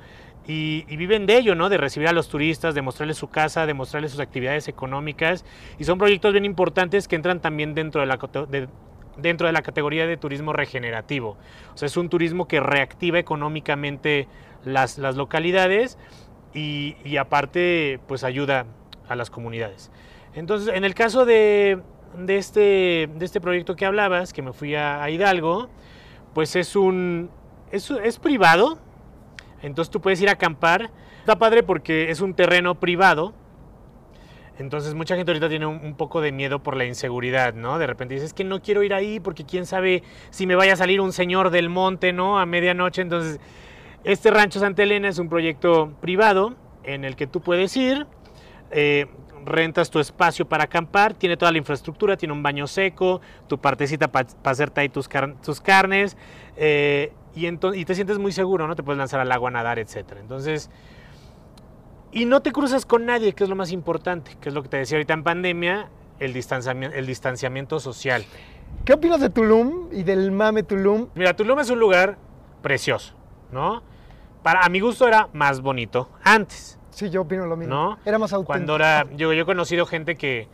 y, 0.47 0.83
viven 0.95 1.25
de 1.25 1.37
ello, 1.37 1.55
¿no? 1.55 1.69
De 1.69 1.77
recibir 1.77 2.07
a 2.07 2.13
los 2.13 2.29
turistas, 2.29 2.75
de 2.75 2.81
mostrarles 2.81 3.17
su 3.17 3.29
casa, 3.29 3.65
de 3.65 3.73
mostrarles 3.73 4.11
sus 4.11 4.19
actividades 4.19 4.67
económicas. 4.67 5.43
Y 5.79 5.85
son 5.85 5.97
proyectos 5.97 6.33
bien 6.33 6.45
importantes 6.45 7.07
que 7.07 7.15
entran 7.15 7.39
también 7.39 7.73
dentro 7.73 8.01
de 8.01 8.07
la, 8.07 8.19
dentro 9.17 9.47
de 9.47 9.53
la 9.53 9.61
categoría 9.61 10.05
de 10.05 10.17
turismo 10.17 10.53
regenerativo. 10.53 11.37
O 11.73 11.77
sea, 11.77 11.87
es 11.87 11.97
un 11.97 12.09
turismo 12.09 12.47
que 12.47 12.59
reactiva 12.59 13.17
económicamente 13.17 14.27
las, 14.63 14.97
las 14.97 15.15
localidades 15.15 15.97
y, 16.53 16.95
y 17.03 17.17
aparte, 17.17 17.99
pues 18.07 18.23
ayuda 18.23 18.65
a 19.07 19.15
las 19.15 19.29
comunidades. 19.29 19.91
Entonces, 20.35 20.73
en 20.75 20.83
el 20.83 20.93
caso 20.93 21.25
de, 21.25 21.79
de 22.17 22.37
este, 22.37 23.09
de 23.13 23.25
este 23.25 23.41
proyecto 23.41 23.75
que 23.75 23.85
hablabas, 23.85 24.33
que 24.33 24.41
me 24.41 24.53
fui 24.53 24.75
a, 24.75 25.01
a 25.03 25.09
Hidalgo, 25.09 25.69
pues 26.33 26.55
es 26.55 26.75
un. 26.75 27.29
Es, 27.71 27.89
es 27.89 28.19
privado. 28.19 28.77
Entonces 29.65 29.91
tú 29.91 29.99
puedes 29.99 30.21
ir 30.21 30.29
a 30.29 30.33
acampar. 30.33 30.91
Está 31.19 31.37
padre 31.37 31.63
porque 31.63 32.11
es 32.11 32.21
un 32.21 32.35
terreno 32.35 32.79
privado. 32.79 33.33
Entonces 34.57 34.93
mucha 34.93 35.15
gente 35.15 35.31
ahorita 35.31 35.49
tiene 35.49 35.65
un, 35.65 35.95
poco 35.95 36.21
de 36.21 36.31
miedo 36.31 36.63
por 36.63 36.77
la 36.77 36.85
inseguridad, 36.85 37.55
¿no? 37.55 37.77
De 37.77 37.87
repente 37.87 38.13
dices, 38.13 38.27
es 38.29 38.33
que 38.33 38.43
no 38.45 38.61
quiero 38.61 38.83
ir 38.83 38.93
ahí 38.93 39.19
porque 39.19 39.43
quién 39.43 39.65
sabe 39.65 40.03
si 40.29 40.47
me 40.47 40.55
vaya 40.55 40.73
a 40.73 40.75
salir 40.77 41.01
un 41.01 41.11
señor 41.11 41.49
del 41.49 41.69
monte, 41.69 42.13
¿no? 42.13 42.39
A 42.39 42.45
medianoche. 42.45 43.01
Entonces, 43.01 43.39
este 44.05 44.31
Rancho 44.31 44.59
Santa 44.59 44.83
Elena 44.83 45.09
es 45.09 45.19
un 45.19 45.27
proyecto 45.27 45.91
privado 45.99 46.55
en 46.83 47.03
el 47.03 47.15
que 47.15 47.27
tú 47.27 47.41
puedes 47.41 47.75
ir, 47.75 48.05
eh, 48.71 49.07
rentas 49.45 49.89
tu 49.89 49.99
espacio 49.99 50.47
para 50.47 50.65
acampar, 50.65 51.15
tiene 51.15 51.37
toda 51.37 51.51
la 51.51 51.57
infraestructura, 51.57 52.15
tiene 52.15 52.33
un 52.33 52.43
baño 52.43 52.67
seco, 52.67 53.19
tu 53.47 53.57
partecita 53.57 54.11
para 54.11 54.27
hacerte 54.43 54.81
ahí 54.81 54.89
tus, 54.89 55.09
tus 55.43 55.59
carnes, 55.59 56.15
eh, 56.55 57.11
y, 57.35 57.47
y 57.47 57.85
te 57.85 57.95
sientes 57.95 58.17
muy 58.17 58.31
seguro, 58.31 58.67
¿no? 58.67 58.75
Te 58.75 58.83
puedes 58.83 58.97
lanzar 58.97 59.19
al 59.19 59.31
agua 59.31 59.49
a 59.49 59.53
nadar, 59.53 59.79
etc. 59.79 60.13
Entonces, 60.19 60.69
y 62.11 62.25
no 62.25 62.41
te 62.41 62.51
cruzas 62.51 62.85
con 62.85 63.05
nadie, 63.05 63.33
que 63.33 63.43
es 63.43 63.49
lo 63.49 63.55
más 63.55 63.71
importante, 63.71 64.37
que 64.39 64.49
es 64.49 64.55
lo 64.55 64.63
que 64.63 64.69
te 64.69 64.77
decía 64.77 64.97
ahorita 64.97 65.13
en 65.13 65.23
pandemia, 65.23 65.89
el 66.19 66.33
distanciamiento, 66.33 66.95
el 66.95 67.05
distanciamiento 67.05 67.79
social. 67.79 68.23
¿Qué 68.85 68.93
opinas 68.93 69.19
de 69.19 69.29
Tulum 69.29 69.89
y 69.91 70.03
del 70.03 70.31
mame 70.31 70.63
Tulum? 70.63 71.09
Mira, 71.15 71.35
Tulum 71.35 71.59
es 71.59 71.69
un 71.69 71.79
lugar 71.79 72.17
precioso, 72.61 73.13
¿no? 73.51 73.83
Para, 74.43 74.61
a 74.61 74.69
mi 74.69 74.79
gusto 74.79 75.07
era 75.07 75.27
más 75.33 75.61
bonito 75.61 76.09
antes. 76.23 76.79
Sí, 76.91 77.09
yo 77.09 77.23
opino 77.23 77.45
lo 77.45 77.57
mismo. 77.57 77.73
¿No? 77.73 77.99
Era 78.05 78.17
más 78.17 78.31
auténtico. 78.31 78.47
Cuando 78.47 78.75
era, 78.77 79.05
yo, 79.15 79.33
yo 79.33 79.41
he 79.41 79.45
conocido 79.45 79.85
gente 79.85 80.15
que, 80.15 80.47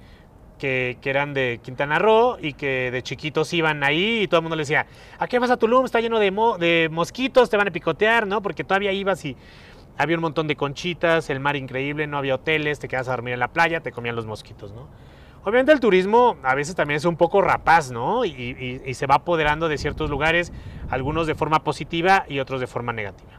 que, 0.62 0.98
eran 1.03 1.34
de 1.34 1.60
Quintana 1.63 1.98
Roo 1.98 2.38
y 2.39 2.53
que 2.53 2.91
de 2.91 3.01
chiquitos 3.01 3.51
iban 3.53 3.84
ahí 3.84 4.22
y 4.22 4.27
todo 4.27 4.38
el 4.39 4.44
mundo 4.44 4.56
le 4.56 4.62
decía, 4.62 4.86
¿a 5.18 5.27
qué 5.27 5.39
vas 5.39 5.50
a 5.50 5.58
Tulum? 5.58 5.84
Está 5.86 6.00
lleno 6.00 6.20
de, 6.20 6.30
mo- 6.30 6.58
de 6.60 6.88
mosquitos, 6.91 7.50
te 7.50 7.58
van 7.58 7.68
a 7.68 7.72
picotear, 7.72 8.27
¿no? 8.27 8.41
Porque 8.41 8.63
todavía 8.63 8.91
ibas 8.91 9.25
y 9.25 9.36
había 9.98 10.15
un 10.15 10.22
montón 10.22 10.48
de 10.48 10.56
conchitas, 10.56 11.30
el 11.30 11.39
mar 11.39 11.56
increíble, 11.56 12.06
no 12.06 12.18
había 12.18 12.36
hoteles, 12.36 12.80
te 12.80 12.88
quedas 12.88 13.08
a 13.08 13.12
dormir 13.12 13.34
en 13.34 13.39
la 13.39 13.48
playa, 13.48 13.82
te 13.82 13.91
comían 13.91 14.15
los 14.15 14.25
mosquitos, 14.25 14.72
¿no? 14.72 14.88
Obviamente 15.44 15.72
el 15.72 15.80
turismo 15.80 16.38
a 16.44 16.53
veces 16.53 16.75
también 16.75 16.98
es 16.98 17.06
un 17.06 17.18
poco 17.18 17.41
rapaz, 17.41 17.91
¿no? 17.91 18.24
Y 18.25 18.94
se 18.94 19.08
va 19.08 19.15
apoderando 19.15 19.68
de 19.68 19.80
ciertos 19.80 20.10
lugares, 20.10 20.53
algunos 20.89 21.25
de 21.25 21.34
forma 21.34 21.63
positiva 21.63 22.25
y 22.30 22.39
otros 22.39 22.62
de 22.62 22.68
forma 22.68 22.94
negativa. 22.94 23.32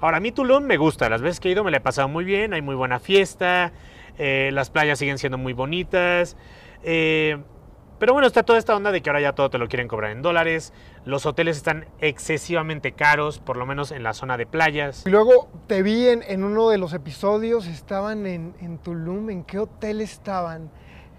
Ahora, 0.00 0.16
a 0.16 0.20
mí 0.20 0.32
Tulum 0.32 0.64
me 0.64 0.78
gusta, 0.78 1.10
las 1.10 1.20
veces 1.20 1.38
que 1.38 1.48
he 1.48 1.52
ido 1.52 1.62
me 1.62 1.70
la 1.70 1.76
he 1.76 1.80
pasado 1.80 2.08
muy 2.08 2.24
bien, 2.24 2.54
hay 2.54 2.62
muy 2.62 2.74
buena 2.74 2.98
fiesta, 2.98 3.72
eh, 4.18 4.50
las 4.54 4.70
playas 4.70 4.98
siguen 4.98 5.18
siendo 5.18 5.36
muy 5.36 5.52
bonitas, 5.52 6.36
eh, 6.82 7.38
pero 8.00 8.14
bueno, 8.14 8.26
está 8.26 8.42
toda 8.42 8.58
esta 8.58 8.74
onda 8.74 8.92
de 8.92 9.02
que 9.02 9.10
ahora 9.10 9.20
ya 9.20 9.34
todo 9.34 9.50
te 9.50 9.58
lo 9.58 9.68
quieren 9.68 9.86
cobrar 9.86 10.10
en 10.12 10.22
dólares, 10.22 10.72
los 11.04 11.26
hoteles 11.26 11.58
están 11.58 11.84
excesivamente 12.00 12.92
caros, 12.92 13.38
por 13.38 13.58
lo 13.58 13.66
menos 13.66 13.92
en 13.92 14.02
la 14.02 14.14
zona 14.14 14.38
de 14.38 14.46
playas. 14.46 15.04
Y 15.06 15.10
luego 15.10 15.48
te 15.66 15.82
vi 15.82 16.08
en, 16.08 16.42
uno 16.42 16.70
de 16.70 16.78
los 16.78 16.94
episodios, 16.94 17.66
estaban 17.66 18.26
en, 18.26 18.54
en 18.62 18.78
Tulum. 18.78 19.28
¿En 19.28 19.44
qué 19.44 19.58
hotel 19.58 20.00
estaban? 20.00 20.70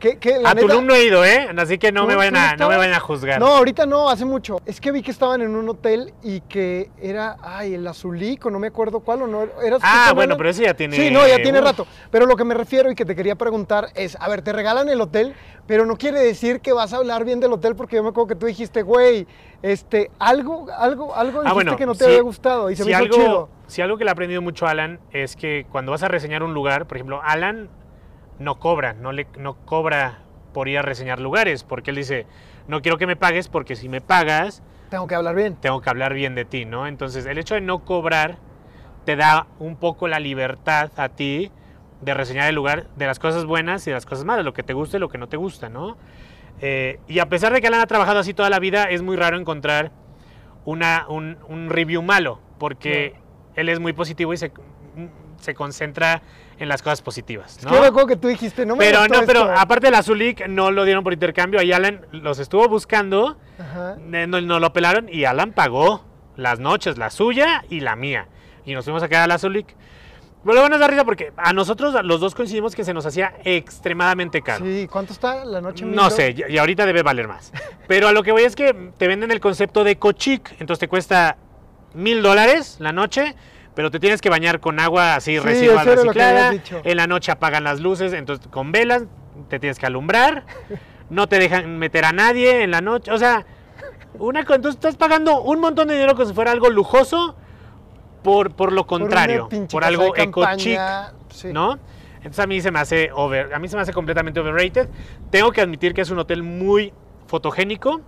¿Qué, 0.01 0.17
qué, 0.17 0.39
la 0.39 0.49
A 0.49 0.53
neta- 0.55 0.67
Tulum 0.67 0.87
no 0.87 0.95
he 0.95 1.03
ido, 1.05 1.23
¿eh? 1.23 1.47
Así 1.55 1.77
que 1.77 1.91
no, 1.91 2.01
¿Tú- 2.01 2.07
me, 2.07 2.15
vayan 2.15 2.35
a, 2.35 2.55
no 2.55 2.67
me 2.69 2.75
vayan 2.75 2.95
a 2.95 2.99
juzgar. 2.99 3.39
No, 3.39 3.45
ahorita 3.55 3.85
no, 3.85 4.09
hace 4.09 4.25
mucho. 4.25 4.57
Es 4.65 4.81
que 4.81 4.91
vi 4.91 5.03
que 5.03 5.11
estaban 5.11 5.41
en 5.43 5.55
un 5.55 5.69
hotel 5.69 6.11
y 6.23 6.41
que 6.41 6.89
era, 6.99 7.37
ay, 7.43 7.75
el 7.75 7.85
Azulico, 7.85 8.49
no 8.49 8.57
me 8.57 8.67
acuerdo 8.67 9.01
cuál 9.01 9.21
o 9.21 9.27
no. 9.27 9.43
Era 9.63 9.77
ah, 9.83 10.11
bueno, 10.15 10.35
pero 10.37 10.49
ese 10.49 10.63
ya 10.63 10.73
tiene... 10.73 10.95
Sí, 10.95 11.11
no, 11.11 11.27
ya 11.27 11.35
tiene 11.43 11.59
Uf. 11.59 11.65
rato. 11.65 11.87
Pero 12.09 12.25
lo 12.25 12.35
que 12.35 12.43
me 12.43 12.55
refiero 12.55 12.89
y 12.89 12.95
que 12.95 13.05
te 13.05 13.15
quería 13.15 13.35
preguntar 13.35 13.89
es, 13.93 14.17
a 14.19 14.27
ver, 14.27 14.41
te 14.41 14.51
regalan 14.51 14.89
el 14.89 14.99
hotel, 14.99 15.35
pero 15.67 15.85
no 15.85 15.95
quiere 15.97 16.19
decir 16.19 16.61
que 16.61 16.73
vas 16.73 16.93
a 16.93 16.97
hablar 16.97 17.23
bien 17.23 17.39
del 17.39 17.53
hotel 17.53 17.75
porque 17.75 17.97
yo 17.97 18.03
me 18.03 18.09
acuerdo 18.09 18.27
que 18.29 18.35
tú 18.35 18.47
dijiste, 18.47 18.81
güey, 18.81 19.27
este, 19.61 20.09
algo, 20.17 20.65
algo, 20.75 21.13
algo 21.15 21.41
dijiste 21.43 21.49
Ah, 21.51 21.53
bueno, 21.53 21.75
que 21.77 21.85
no 21.85 21.93
te 21.93 21.99
si- 21.99 22.09
había 22.09 22.21
gustado 22.23 22.71
y 22.71 22.75
se 22.75 22.83
si 22.83 22.89
me 22.89 22.95
hizo 22.95 23.03
algo, 23.03 23.15
chido. 23.15 23.49
Si 23.67 23.81
algo 23.83 23.97
que 23.99 24.03
le 24.03 24.09
ha 24.09 24.13
aprendido 24.13 24.41
mucho 24.41 24.65
Alan 24.65 24.99
es 25.11 25.35
que 25.35 25.67
cuando 25.71 25.91
vas 25.91 26.01
a 26.01 26.07
reseñar 26.07 26.41
un 26.41 26.55
lugar, 26.55 26.87
por 26.87 26.97
ejemplo, 26.97 27.21
Alan 27.23 27.69
no 28.41 28.59
cobra, 28.59 28.93
no, 28.93 29.11
le, 29.11 29.27
no 29.37 29.55
cobra 29.65 30.19
por 30.53 30.67
ir 30.67 30.77
a 30.79 30.81
reseñar 30.81 31.19
lugares, 31.19 31.63
porque 31.63 31.91
él 31.91 31.95
dice, 31.97 32.25
no 32.67 32.81
quiero 32.81 32.97
que 32.97 33.07
me 33.07 33.15
pagues 33.15 33.47
porque 33.47 33.75
si 33.75 33.87
me 33.89 34.01
pagas, 34.01 34.63
Tengo 34.89 35.07
que 35.07 35.15
hablar 35.15 35.35
bien. 35.35 35.55
tengo 35.55 35.79
que 35.81 35.89
hablar 35.89 36.13
bien 36.13 36.35
de 36.35 36.43
ti, 36.45 36.65
¿no? 36.65 36.87
Entonces, 36.87 37.25
el 37.25 37.37
hecho 37.37 37.55
de 37.55 37.61
no 37.61 37.79
cobrar 37.85 38.37
te 39.05 39.15
da 39.15 39.47
un 39.59 39.77
poco 39.77 40.07
la 40.07 40.19
libertad 40.19 40.91
a 40.97 41.09
ti 41.09 41.51
de 42.01 42.13
reseñar 42.13 42.49
el 42.49 42.55
lugar 42.55 42.87
de 42.97 43.05
las 43.05 43.19
cosas 43.19 43.45
buenas 43.45 43.85
y 43.87 43.91
de 43.91 43.95
las 43.95 44.05
cosas 44.05 44.25
malas, 44.25 44.43
lo 44.43 44.53
que 44.53 44.63
te 44.63 44.73
gusta 44.73 44.97
y 44.97 44.99
lo 44.99 45.09
que 45.09 45.17
no 45.17 45.27
te 45.29 45.37
gusta, 45.37 45.69
¿no? 45.69 45.97
Eh, 46.59 46.99
y 47.07 47.19
a 47.19 47.29
pesar 47.29 47.53
de 47.53 47.61
que 47.61 47.67
Alan 47.67 47.81
ha 47.81 47.87
trabajado 47.87 48.19
así 48.19 48.33
toda 48.33 48.49
la 48.49 48.59
vida, 48.59 48.85
es 48.85 49.01
muy 49.01 49.15
raro 49.15 49.37
encontrar 49.37 49.91
una, 50.65 51.05
un, 51.07 51.37
un 51.47 51.69
review 51.69 52.01
malo, 52.01 52.39
porque 52.59 53.15
él 53.55 53.69
es 53.69 53.79
muy 53.79 53.93
positivo 53.93 54.33
y 54.33 54.37
se, 54.37 54.51
se 55.41 55.53
concentra 55.53 56.21
en 56.59 56.69
las 56.69 56.81
cosas 56.81 57.01
positivas, 57.01 57.57
Es 57.57 57.63
¿no? 57.63 57.69
que 57.71 57.75
yo 57.75 57.81
me 57.81 57.87
acuerdo 57.87 58.07
que 58.07 58.15
tú 58.17 58.27
dijiste, 58.27 58.65
no 58.65 58.75
me 58.75 58.85
Pero 58.85 59.07
no, 59.07 59.21
pero 59.25 59.41
esto". 59.41 59.53
aparte 59.57 59.87
de 59.87 59.91
la 59.91 60.03
Zulik 60.03 60.47
no 60.47 60.69
lo 60.71 60.85
dieron 60.85 61.03
por 61.03 61.11
intercambio, 61.13 61.59
ahí 61.59 61.71
Alan 61.73 62.05
los 62.11 62.37
estuvo 62.39 62.67
buscando, 62.69 63.37
Ajá. 63.59 63.95
no, 63.99 64.39
no 64.41 64.59
lo 64.59 64.71
pelaron 64.71 65.09
y 65.09 65.25
Alan 65.25 65.53
pagó 65.53 66.05
las 66.37 66.59
noches, 66.59 66.97
la 66.97 67.09
suya 67.09 67.63
y 67.69 67.79
la 67.81 67.95
mía. 67.95 68.27
Y 68.63 68.73
nos 68.75 68.85
fuimos 68.85 69.01
a 69.03 69.09
quedar 69.09 69.23
a 69.23 69.27
la 69.27 69.37
Zulik. 69.39 69.75
Pero 70.43 70.53
luego 70.53 70.69
nos 70.69 70.79
da 70.79 70.87
risa 70.87 71.03
porque 71.03 71.33
a 71.37 71.51
nosotros 71.53 71.95
los 72.03 72.19
dos 72.19 72.33
coincidimos 72.35 72.73
que 72.75 72.83
se 72.83 72.93
nos 72.93 73.05
hacía 73.05 73.33
extremadamente 73.43 74.41
caro. 74.41 74.65
Sí, 74.65 74.87
¿cuánto 74.91 75.13
está 75.13 75.43
la 75.45 75.61
noche? 75.61 75.85
No 75.85 76.03
mil 76.03 76.11
sé, 76.11 76.35
y 76.47 76.53
y 76.53 76.57
ahorita 76.57 76.85
debe 76.85 77.03
valer 77.03 77.27
más. 77.27 77.51
Pero 77.87 78.07
a 78.07 78.11
lo 78.11 78.23
que 78.23 78.31
voy 78.31 78.43
es 78.43 78.55
que 78.55 78.73
te 78.97 79.07
venden 79.07 79.31
el 79.31 79.39
concepto 79.39 79.83
de 79.83 79.97
cochic, 79.97 80.51
entonces 80.59 80.79
te 80.79 80.87
cuesta 80.87 81.37
mil 81.93 82.21
dólares 82.23 82.77
la 82.79 82.91
noche, 82.91 83.35
pero 83.75 83.91
te 83.91 83.99
tienes 83.99 84.21
que 84.21 84.29
bañar 84.29 84.59
con 84.59 84.79
agua 84.79 85.15
así 85.15 85.33
Sí, 85.33 85.39
residual 85.39 85.85
reciclada. 85.85 86.53
En 86.83 86.97
la 86.97 87.07
noche 87.07 87.31
apagan 87.31 87.63
las 87.63 87.79
luces, 87.79 88.13
entonces 88.13 88.47
con 88.47 88.71
velas 88.71 89.03
te 89.49 89.59
tienes 89.59 89.79
que 89.79 89.85
alumbrar. 89.85 90.43
No 91.09 91.27
te 91.27 91.39
dejan 91.39 91.77
meter 91.77 92.05
a 92.05 92.13
nadie 92.13 92.63
en 92.63 92.71
la 92.71 92.79
noche. 92.79 93.11
O 93.11 93.17
sea, 93.17 93.45
una, 94.17 94.39
entonces 94.39 94.75
estás 94.75 94.95
pagando 94.95 95.41
un 95.41 95.59
montón 95.59 95.89
de 95.89 95.95
dinero 95.95 96.15
como 96.15 96.25
si 96.25 96.33
fuera 96.33 96.51
algo 96.51 96.69
lujoso 96.69 97.35
por, 98.23 98.53
por 98.53 98.71
lo 98.71 98.87
contrario, 98.87 99.49
por 99.69 99.83
algo 99.83 100.15
eco 100.15 100.45
chic. 100.55 100.79
sí. 101.33 101.49
¿no? 101.51 101.77
Entonces 102.17 102.39
a 102.39 102.47
mí 102.47 102.61
se 102.61 102.71
me 102.71 102.79
hace 102.79 103.09
over, 103.13 103.53
a 103.53 103.59
mí 103.59 103.67
se 103.67 103.75
me 103.75 103.81
hace 103.81 103.91
completamente 103.91 104.39
overrated. 104.39 104.87
Tengo 105.31 105.51
que 105.51 105.59
admitir 105.59 105.93
que 105.93 105.99
es 105.99 106.09
un 106.11 106.19
hotel 106.19 106.43
muy 106.43 106.93
fotogénico. 107.27 107.99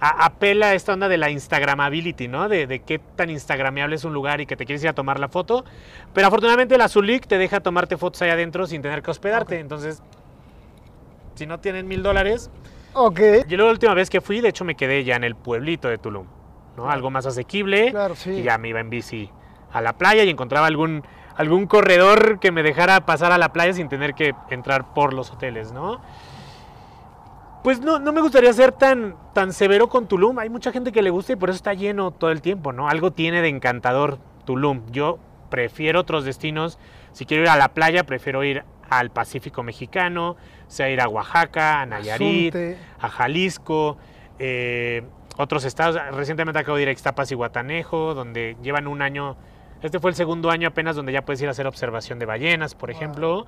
A- 0.00 0.24
apela 0.24 0.68
a 0.68 0.74
esta 0.74 0.94
onda 0.94 1.08
de 1.08 1.18
la 1.18 1.28
instagramability, 1.30 2.26
¿no? 2.28 2.48
De, 2.48 2.66
de 2.66 2.80
qué 2.80 2.98
tan 2.98 3.28
instagrameable 3.30 3.96
es 3.96 4.04
un 4.04 4.14
lugar 4.14 4.40
y 4.40 4.46
que 4.46 4.56
te 4.56 4.64
quieres 4.64 4.82
ir 4.82 4.88
a 4.88 4.94
tomar 4.94 5.20
la 5.20 5.28
foto. 5.28 5.64
Pero 6.14 6.26
afortunadamente 6.26 6.78
la 6.78 6.88
Zulik 6.88 7.26
te 7.26 7.36
deja 7.38 7.60
tomarte 7.60 7.96
fotos 7.96 8.22
ahí 8.22 8.30
adentro 8.30 8.66
sin 8.66 8.80
tener 8.82 9.02
que 9.02 9.10
hospedarte. 9.10 9.56
Ok. 9.56 9.60
Entonces, 9.60 10.02
si 11.34 11.46
no 11.46 11.60
tienen 11.60 11.86
mil 11.88 12.02
dólares. 12.02 12.50
Ok, 12.92 13.20
Yo 13.46 13.56
la 13.56 13.66
última 13.66 13.94
vez 13.94 14.10
que 14.10 14.20
fui, 14.20 14.40
de 14.40 14.48
hecho, 14.48 14.64
me 14.64 14.74
quedé 14.74 15.04
ya 15.04 15.14
en 15.16 15.22
el 15.24 15.36
pueblito 15.36 15.88
de 15.88 15.96
Tulum, 15.98 16.26
¿no? 16.76 16.90
Algo 16.90 17.10
más 17.10 17.24
asequible. 17.26 17.90
claro, 17.92 18.16
sí. 18.16 18.30
Y 18.32 18.42
ya 18.42 18.58
me 18.58 18.68
iba 18.68 18.80
en 18.80 18.90
bici 18.90 19.30
a 19.72 19.80
la 19.80 19.92
playa 19.92 20.24
y 20.24 20.28
encontraba 20.30 20.66
algún, 20.66 21.04
algún 21.36 21.66
corredor 21.66 22.40
que 22.40 22.50
me 22.50 22.62
dejara 22.64 23.06
pasar 23.06 23.30
a 23.30 23.38
la 23.38 23.52
playa 23.52 23.72
sin 23.74 23.88
tener 23.88 24.14
que 24.14 24.34
entrar 24.50 24.92
por 24.92 25.14
los 25.14 25.30
hoteles, 25.30 25.70
¿no? 25.72 26.00
Pues 27.62 27.80
no, 27.80 27.98
no 27.98 28.12
me 28.12 28.22
gustaría 28.22 28.52
ser 28.54 28.72
tan, 28.72 29.16
tan 29.34 29.52
severo 29.52 29.88
con 29.88 30.06
Tulum. 30.06 30.38
Hay 30.38 30.48
mucha 30.48 30.72
gente 30.72 30.92
que 30.92 31.02
le 31.02 31.10
gusta 31.10 31.34
y 31.34 31.36
por 31.36 31.50
eso 31.50 31.56
está 31.56 31.74
lleno 31.74 32.10
todo 32.10 32.30
el 32.30 32.40
tiempo, 32.40 32.72
¿no? 32.72 32.88
Algo 32.88 33.12
tiene 33.12 33.42
de 33.42 33.48
encantador 33.48 34.18
Tulum. 34.46 34.82
Yo 34.90 35.18
prefiero 35.50 36.00
otros 36.00 36.24
destinos. 36.24 36.78
Si 37.12 37.26
quiero 37.26 37.42
ir 37.42 37.48
a 37.50 37.56
la 37.56 37.68
playa, 37.68 38.04
prefiero 38.04 38.42
ir 38.44 38.64
al 38.88 39.10
Pacífico 39.10 39.62
mexicano, 39.62 40.36
sea 40.68 40.88
ir 40.88 41.00
a 41.02 41.08
Oaxaca, 41.08 41.82
a 41.82 41.86
Nayarit, 41.86 42.54
Asunte. 42.54 42.78
a 42.98 43.08
Jalisco, 43.08 43.98
eh, 44.38 45.02
otros 45.36 45.64
estados. 45.64 46.00
Recientemente 46.12 46.58
acabo 46.58 46.76
de 46.76 46.82
ir 46.84 46.88
a 46.88 46.92
Ixtapas 46.92 47.30
y 47.30 47.34
Guatanejo, 47.34 48.14
donde 48.14 48.56
llevan 48.62 48.86
un 48.86 49.02
año. 49.02 49.36
Este 49.82 50.00
fue 50.00 50.10
el 50.10 50.16
segundo 50.16 50.50
año 50.50 50.68
apenas 50.68 50.96
donde 50.96 51.12
ya 51.12 51.22
puedes 51.26 51.40
ir 51.42 51.48
a 51.48 51.50
hacer 51.52 51.66
observación 51.66 52.18
de 52.18 52.26
ballenas, 52.26 52.74
por 52.74 52.88
Wow. 52.90 52.96
ejemplo. 52.96 53.46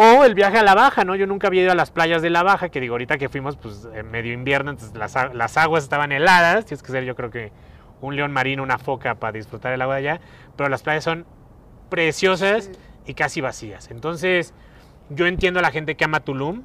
O 0.00 0.22
el 0.22 0.34
viaje 0.36 0.58
a 0.58 0.62
la 0.62 0.76
Baja, 0.76 1.02
¿no? 1.04 1.16
Yo 1.16 1.26
nunca 1.26 1.48
había 1.48 1.62
ido 1.62 1.72
a 1.72 1.74
las 1.74 1.90
playas 1.90 2.22
de 2.22 2.30
la 2.30 2.44
Baja, 2.44 2.68
que 2.68 2.80
digo, 2.80 2.94
ahorita 2.94 3.18
que 3.18 3.28
fuimos, 3.28 3.56
pues 3.56 3.88
en 3.92 4.08
medio 4.08 4.32
invierno, 4.32 4.70
entonces 4.70 4.96
las, 4.96 5.16
las 5.34 5.56
aguas 5.56 5.82
estaban 5.82 6.12
heladas. 6.12 6.66
Tienes 6.66 6.84
que 6.84 6.92
ser, 6.92 7.02
yo 7.04 7.16
creo 7.16 7.30
que 7.30 7.50
un 8.00 8.14
león 8.14 8.30
marino, 8.30 8.62
una 8.62 8.78
foca 8.78 9.16
para 9.16 9.32
disfrutar 9.32 9.72
el 9.72 9.82
agua 9.82 9.96
de 9.96 10.08
allá. 10.08 10.20
Pero 10.56 10.68
las 10.68 10.84
playas 10.84 11.02
son 11.02 11.26
preciosas 11.90 12.66
Sí. 12.66 12.72
y 13.06 13.14
casi 13.14 13.40
vacías. 13.40 13.90
Entonces, 13.90 14.54
yo 15.10 15.26
entiendo 15.26 15.58
a 15.58 15.62
la 15.62 15.72
gente 15.72 15.96
que 15.96 16.04
ama 16.04 16.20
Tulum. 16.20 16.62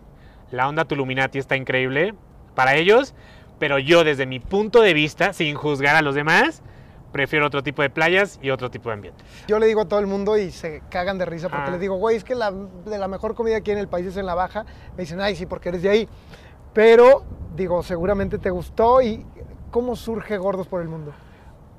La 0.52 0.68
onda 0.68 0.86
Tuluminati 0.86 1.40
está 1.40 1.56
increíble 1.56 2.14
para 2.54 2.76
ellos, 2.76 3.16
pero 3.58 3.80
yo 3.80 4.04
desde 4.04 4.28
mi 4.28 4.40
punto 4.40 4.82
de 4.82 4.94
vista, 4.94 5.34
sin 5.34 5.56
juzgar 5.56 5.96
a 5.96 6.04
los 6.04 6.14
demás, 6.14 6.62
prefiero 7.14 7.48
otro 7.48 7.64
tipo 7.64 7.82
de 7.82 7.90
playas 7.90 8.38
y 8.42 8.50
otro 8.50 8.70
tipo 8.70 8.90
de 8.90 8.96
ambiente. 8.96 9.24
Yo 9.48 9.58
le 9.60 9.68
digo 9.68 9.82
a 9.82 9.86
todo 9.86 10.02
el 10.02 10.08
mundo 10.08 10.38
y 10.38 10.52
se 10.52 10.82
cagan 10.90 11.18
de 11.18 11.26
risa 11.26 11.48
porque 11.48 11.68
Ah. 11.70 11.72
les 11.72 11.80
digo, 11.80 11.96
güey, 11.96 12.18
es 12.18 12.26
que 12.26 12.36
la, 12.36 12.52
de 12.52 12.98
la 12.98 13.08
mejor 13.08 13.36
comida 13.36 13.56
aquí 13.56 13.72
en 13.72 13.78
el 13.78 13.88
país 13.88 14.08
es 14.08 14.18
en 14.18 14.26
la 14.26 14.36
baja. 14.36 14.66
Me 14.98 15.04
dicen, 15.04 15.22
ay, 15.22 15.38
sí, 15.38 15.46
porque 15.46 15.70
eres 15.70 15.82
de 15.84 15.90
ahí. 15.90 16.10
Pero, 16.74 17.24
digo, 17.56 17.84
seguramente 17.84 18.38
te 18.40 18.50
gustó 18.50 19.02
y 19.02 19.26
cómo 19.72 19.96
surge 19.96 20.38
Gordos 20.38 20.68
por 20.68 20.82
el 20.82 20.90
Mundo. 20.90 21.14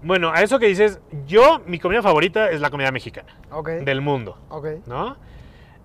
Bueno, 0.02 0.30
a 0.32 0.42
eso 0.42 0.58
que 0.58 0.66
dices, 0.66 1.00
yo, 1.26 1.60
mi 1.66 1.78
comida 1.78 2.02
favorita 2.02 2.50
es 2.50 2.60
la 2.60 2.70
comida 2.70 2.92
mexicana, 2.92 3.34
Ok. 3.50 3.68
del 3.70 4.00
mundo, 4.02 4.36
Ok. 4.50 4.66
¿no? 4.86 5.16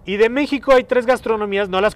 Y 0.09 0.17
de 0.17 0.27
México 0.27 0.73
hay 0.73 0.85
tres 0.85 1.05
gastronomías, 1.05 1.69
no 1.69 1.81
las, 1.81 1.95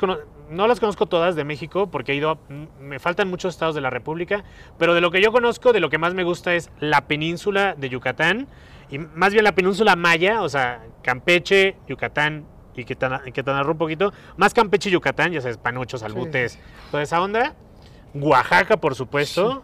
no 0.52 0.67
las 0.67 0.80
conozco 0.80 1.08
todas 1.08 1.36
de 1.36 1.43
México 1.43 1.89
porque 1.89 2.12
he 2.12 2.15
ido, 2.15 2.30
a- 2.30 2.38
me 2.80 2.99
faltan 2.99 3.28
muchos 3.28 3.56
estados 3.56 3.73
de 3.73 3.82
la 3.82 3.89
República, 3.89 4.43
pero 4.78 4.93
de 4.93 5.02
lo 5.02 5.10
que 5.10 5.19
yo 5.19 5.32
conozco, 5.32 5.73
de 5.73 5.80
lo 5.80 5.89
que 5.89 5.97
más 5.97 6.13
me 6.13 6.23
gusta 6.23 6.54
es 6.54 6.69
la 6.80 7.08
península 7.08 7.73
de 7.76 7.89
Yucatán, 7.89 8.47
y 8.91 8.99
más 8.99 9.34
bien 9.34 9.43
la 9.43 9.56
península 9.56 9.95
maya, 9.95 10.43
o 10.43 10.49
sea, 10.49 10.84
Campeche, 11.02 11.76
Yucatán 11.88 12.45
y 12.76 12.84
Quintana 12.86 13.63
Roo 13.63 13.71
un 13.71 13.78
poquito, 13.80 14.13
más 14.38 14.54
Campeche 14.54 14.89
y 14.89 14.91
Yucatán, 14.91 15.32
ya 15.32 15.41
sabes, 15.41 15.58
panuchos, 15.58 16.04
albutes, 16.04 16.60
toda 16.91 17.02
esa 17.02 17.19
onda. 17.19 17.56
Oaxaca, 18.13 18.78
por 18.78 18.93
supuesto, 18.93 19.63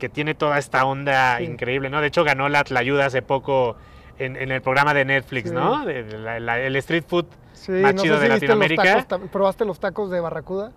que 0.00 0.08
tiene 0.08 0.34
toda 0.34 0.58
esta 0.58 0.84
onda 0.84 1.38
Sí. 1.38 1.44
increíble, 1.44 1.88
¿no? 1.88 2.00
De 2.00 2.08
hecho, 2.08 2.24
ganó 2.24 2.48
la 2.48 2.64
Tlayuda 2.64 3.06
hace 3.06 3.22
poco 3.22 3.76
en, 4.18 4.34
en 4.34 4.50
el 4.50 4.60
programa 4.60 4.92
de 4.92 5.04
Netflix, 5.04 5.50
Sí. 5.50 5.54
¿no? 5.54 5.84
De- 5.86 6.02
de 6.02 6.18
la- 6.18 6.40
la- 6.40 6.58
el 6.60 6.74
street 6.74 7.04
food 7.06 7.26
Sí, 7.60 7.72
más 7.72 7.94
no 7.94 8.02
chido 8.02 8.16
sé 8.16 8.20
de 8.20 8.26
si 8.26 8.30
los 8.30 8.40
Latinoamérica. 8.40 9.04
tacos, 9.04 9.08
tam- 9.08 9.28
¿Probaste 9.30 9.64
los 9.64 9.78
tacos 9.80 10.10
de 10.10 10.20
Barracuda? 10.20 10.72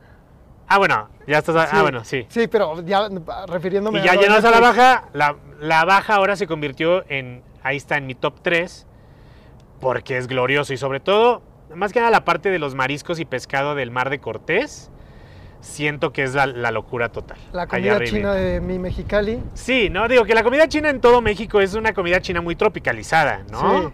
Ah, 0.67 0.77
bueno, 0.77 1.09
ya 1.27 1.37
estás. 1.39 1.69
Sí. 1.69 1.75
Ah, 1.77 1.81
bueno, 1.81 2.03
sí. 2.03 2.25
Sí, 2.29 2.47
pero 2.47 2.81
ya 2.83 3.07
refiriéndome 3.47 3.99
Y 3.99 4.03
ya 4.03 4.13
lo 4.15 4.21
de 4.21 4.27
llenos 4.27 4.43
a 4.45 4.51
la 4.51 4.59
baja. 4.59 5.03
La, 5.13 5.35
la 5.59 5.85
baja 5.85 6.15
ahora 6.15 6.35
se 6.35 6.47
convirtió 6.47 7.03
en. 7.09 7.41
Ahí 7.63 7.77
está 7.77 7.97
en 7.97 8.05
mi 8.07 8.15
top 8.15 8.35
3. 8.41 8.85
Porque 9.79 10.17
es 10.17 10.27
glorioso. 10.27 10.73
Y 10.73 10.77
sobre 10.77 10.99
todo, 10.99 11.41
más 11.75 11.91
que 11.93 11.99
nada 11.99 12.11
la 12.11 12.25
parte 12.25 12.49
de 12.49 12.59
los 12.59 12.75
mariscos 12.75 13.19
y 13.19 13.25
pescado 13.25 13.75
del 13.75 13.91
mar 13.91 14.09
de 14.09 14.19
Cortés. 14.19 14.89
Siento 15.61 16.11
que 16.11 16.23
es 16.23 16.33
la, 16.35 16.45
la 16.45 16.71
locura 16.71 17.09
total. 17.09 17.37
La 17.53 17.67
comida 17.67 18.03
china 18.03 18.33
de 18.33 18.59
mi 18.59 18.79
Mexicali. 18.79 19.41
Sí, 19.53 19.89
no, 19.89 20.09
digo 20.09 20.25
que 20.25 20.33
la 20.35 20.43
comida 20.43 20.67
china 20.67 20.89
en 20.89 20.99
todo 20.99 21.21
México 21.21 21.61
es 21.61 21.73
una 21.73 21.93
comida 21.93 22.19
china 22.21 22.41
muy 22.41 22.55
tropicalizada, 22.57 23.43
¿no? 23.49 23.81
Sí. 23.81 23.87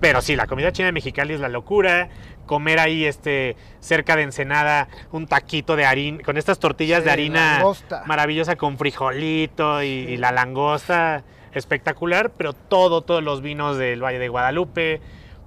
Pero 0.00 0.20
sí, 0.22 0.36
la 0.36 0.46
comida 0.46 0.70
china 0.72 0.86
de 0.86 0.92
Mexicali 0.92 1.34
es 1.34 1.40
la 1.40 1.48
locura. 1.48 2.08
Comer 2.46 2.78
ahí 2.78 3.04
este 3.04 3.56
cerca 3.80 4.16
de 4.16 4.22
Ensenada 4.22 4.88
un 5.12 5.26
taquito 5.26 5.76
de 5.76 5.84
harina, 5.84 6.22
con 6.24 6.36
estas 6.36 6.58
tortillas 6.58 7.00
Sí, 7.00 7.04
de 7.06 7.10
harina 7.10 7.54
langosta. 7.56 8.04
maravillosa 8.06 8.56
con 8.56 8.78
frijolito 8.78 9.82
y, 9.82 9.86
y 9.86 10.16
la 10.16 10.32
langosta 10.32 11.24
espectacular, 11.52 12.30
pero 12.30 12.52
todo, 12.52 13.02
todos 13.02 13.22
los 13.22 13.42
vinos 13.42 13.76
del 13.76 14.02
Valle 14.02 14.18
de 14.18 14.28
Guadalupe, 14.28 15.00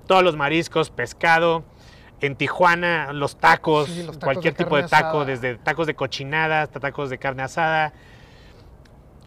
todos 0.08 0.24
los 0.24 0.36
mariscos, 0.36 0.90
pescado. 0.90 1.64
En 2.20 2.36
Tijuana, 2.36 3.14
los 3.14 3.38
tacos, 3.38 3.88
Sí, 3.90 4.04
los 4.04 4.20
tacos 4.20 4.24
cualquier 4.26 4.54
de 4.54 4.64
tipo 4.64 4.76
de 4.76 4.84
taco, 4.84 5.08
asada. 5.22 5.26
desde 5.26 5.56
tacos 5.56 5.88
de 5.88 5.96
cochinada 5.96 6.62
hasta 6.62 6.80
tacos 6.80 7.10
de 7.10 7.18
carne 7.18 7.42
asada. 7.42 7.94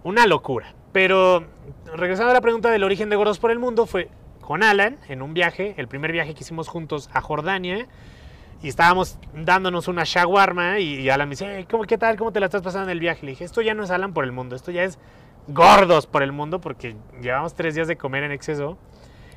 Una 0.05 0.27
locura. 0.27 0.75
Pero 0.93 1.45
regresando 1.97 2.31
a 2.31 2.35
la 2.35 2.41
pregunta 2.41 2.71
del 2.71 2.85
origen 2.85 3.09
de 3.09 3.17
Gordos 3.17 3.41
por 3.41 3.51
el 3.51 3.59
Mundo, 3.59 3.87
fue 3.87 4.09
con 4.45 4.63
Alan 4.63 4.99
en 5.09 5.23
un 5.23 5.33
viaje, 5.33 5.75
el 5.79 5.89
primer 5.89 6.13
viaje 6.13 6.35
que 6.35 6.43
hicimos 6.43 6.69
juntos 6.69 7.09
a 7.15 7.23
Jordania. 7.23 7.87
Y 8.63 8.69
estábamos 8.69 9.19
dándonos 9.35 9.89
una 9.89 10.05
shawarma 10.05 10.79
y, 10.79 11.09
Alan 11.09 11.29
me 11.29 11.33
dice, 11.33 11.47
"Hey, 11.49 11.67
¿cómo, 11.71 11.85
¿qué 11.85 11.97
tal? 11.97 12.17
¿Cómo 12.17 12.31
te 12.31 12.41
la 12.41 12.47
estás 12.47 12.63
pasando 12.63 12.85
en 12.85 12.91
el 12.91 13.01
viaje? 13.01 13.25
Le 13.25 13.33
dije, 13.33 13.45
esto 13.45 13.63
ya 13.63 13.75
no 13.75 13.85
es 13.85 13.91
Alan 13.91 14.13
por 14.13 14.25
el 14.25 14.33
mundo, 14.33 14.55
esto 14.55 14.71
ya 14.71 14.85
es 14.85 14.99
gordos 15.49 16.07
por 16.07 16.23
el 16.23 16.33
mundo 16.33 16.61
porque 16.61 16.95
llevamos 17.21 17.55
tres 17.55 17.75
días 17.75 17.89
de 17.89 17.97
comer 17.97 18.23
en 18.23 18.33
exceso. 18.33 18.77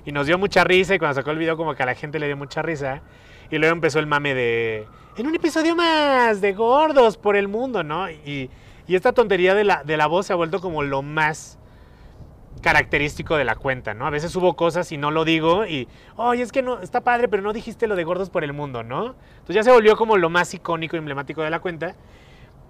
Y 0.06 0.12
nos 0.12 0.28
dio 0.28 0.38
mucha 0.38 0.64
risa 0.66 0.96
y 0.96 1.00
cuando 1.00 1.16
sacó 1.16 1.32
el 1.32 1.38
video 1.38 1.56
como 1.58 1.74
que 1.74 1.84
a 1.84 1.86
la 1.86 1.96
gente 1.96 2.20
le 2.20 2.28
dio 2.28 2.38
mucha 2.38 2.62
risa. 2.62 3.02
Y 3.50 3.58
luego 3.58 3.74
empezó 3.74 4.00
el 4.00 4.08
mame 4.08 4.34
de, 4.34 4.88
en 5.18 5.28
un 5.28 5.36
episodio 5.36 5.74
más 5.76 6.42
de 6.42 6.52
gordos 6.54 7.18
por 7.18 7.38
el 7.38 7.48
mundo, 7.48 7.82
¿no? 7.82 8.10
Y, 8.10 8.50
y 8.88 8.96
esta 8.96 9.14
tontería 9.14 9.56
de 9.56 9.64
la, 9.64 9.84
de 9.84 9.96
la 9.96 10.08
voz 10.08 10.28
se 10.28 10.34
ha 10.34 10.36
vuelto 10.36 10.60
como 10.60 10.84
lo 10.84 11.02
más 11.02 11.58
característico 12.62 13.36
de 13.38 13.46
la 13.46 13.56
cuenta, 13.56 13.94
¿no? 13.94 14.06
A 14.06 14.10
veces 14.10 14.32
subo 14.32 14.56
cosas 14.56 14.92
y 14.92 14.98
no 14.98 15.12
lo 15.12 15.26
digo 15.26 15.66
y, 15.66 15.88
oye, 16.16 16.42
es 16.44 16.52
que 16.52 16.62
no, 16.62 16.80
está 16.82 17.02
padre, 17.02 17.28
pero 17.28 17.44
no 17.44 17.54
dijiste 17.54 17.88
lo 17.88 17.96
de 17.96 18.04
gordos 18.04 18.30
por 18.30 18.44
el 18.44 18.54
mundo, 18.54 18.84
¿no? 18.84 19.16
Entonces 19.40 19.56
ya 19.56 19.64
se 19.64 19.72
volvió 19.72 19.96
como 19.98 20.18
lo 20.18 20.30
más 20.30 20.54
icónico 20.54 20.96
y 20.96 21.00
emblemático 21.00 21.42
de 21.42 21.50
la 21.50 21.60
cuenta. 21.60 21.96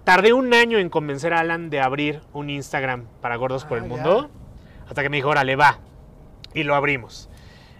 Tardé 0.04 0.32
un 0.32 0.54
año 0.54 0.78
en 0.78 0.88
convencer 0.88 1.34
a 1.34 1.40
Alan 1.40 1.70
de 1.70 1.80
abrir 1.80 2.20
un 2.32 2.50
Instagram 2.50 3.04
para 3.20 3.36
gordos 3.36 3.64
por 3.64 3.78
Ah, 3.78 3.82
el 3.82 3.88
ya. 3.88 3.94
mundo, 3.94 4.30
hasta 4.88 5.02
que 5.02 5.08
me 5.10 5.16
dijo, 5.18 5.28
órale, 5.28 5.56
va. 5.56 5.78
Y 6.54 6.62
lo 6.62 6.74
abrimos. 6.74 7.28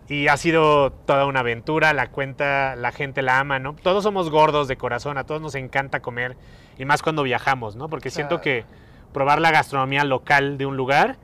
Y 0.09 0.29
ha 0.29 0.37
sido 0.37 0.91
toda 0.91 1.27
una 1.27 1.41
aventura, 1.41 1.93
la 1.93 2.11
cuenta, 2.11 2.77
la 2.77 2.93
gente 2.93 3.23
la 3.23 3.39
ama, 3.39 3.59
¿no? 3.59 3.75
Todos 3.75 4.05
somos 4.05 4.31
gordos 4.31 4.67
de 4.69 4.77
corazón, 4.77 5.19
a 5.19 5.25
todos 5.25 5.41
nos 5.41 5.55
encanta 5.55 6.01
comer, 6.01 6.37
y 6.79 6.85
más 6.87 7.03
cuando 7.03 7.23
viajamos, 7.23 7.77
¿no? 7.77 7.89
Porque 7.89 8.09
siento 8.11 8.41
que 8.41 8.65
probar 9.13 9.41
la 9.41 9.51
gastronomía 9.51 10.05
local 10.05 10.57
de 10.59 10.65
un 10.67 10.77
lugar 10.77 11.17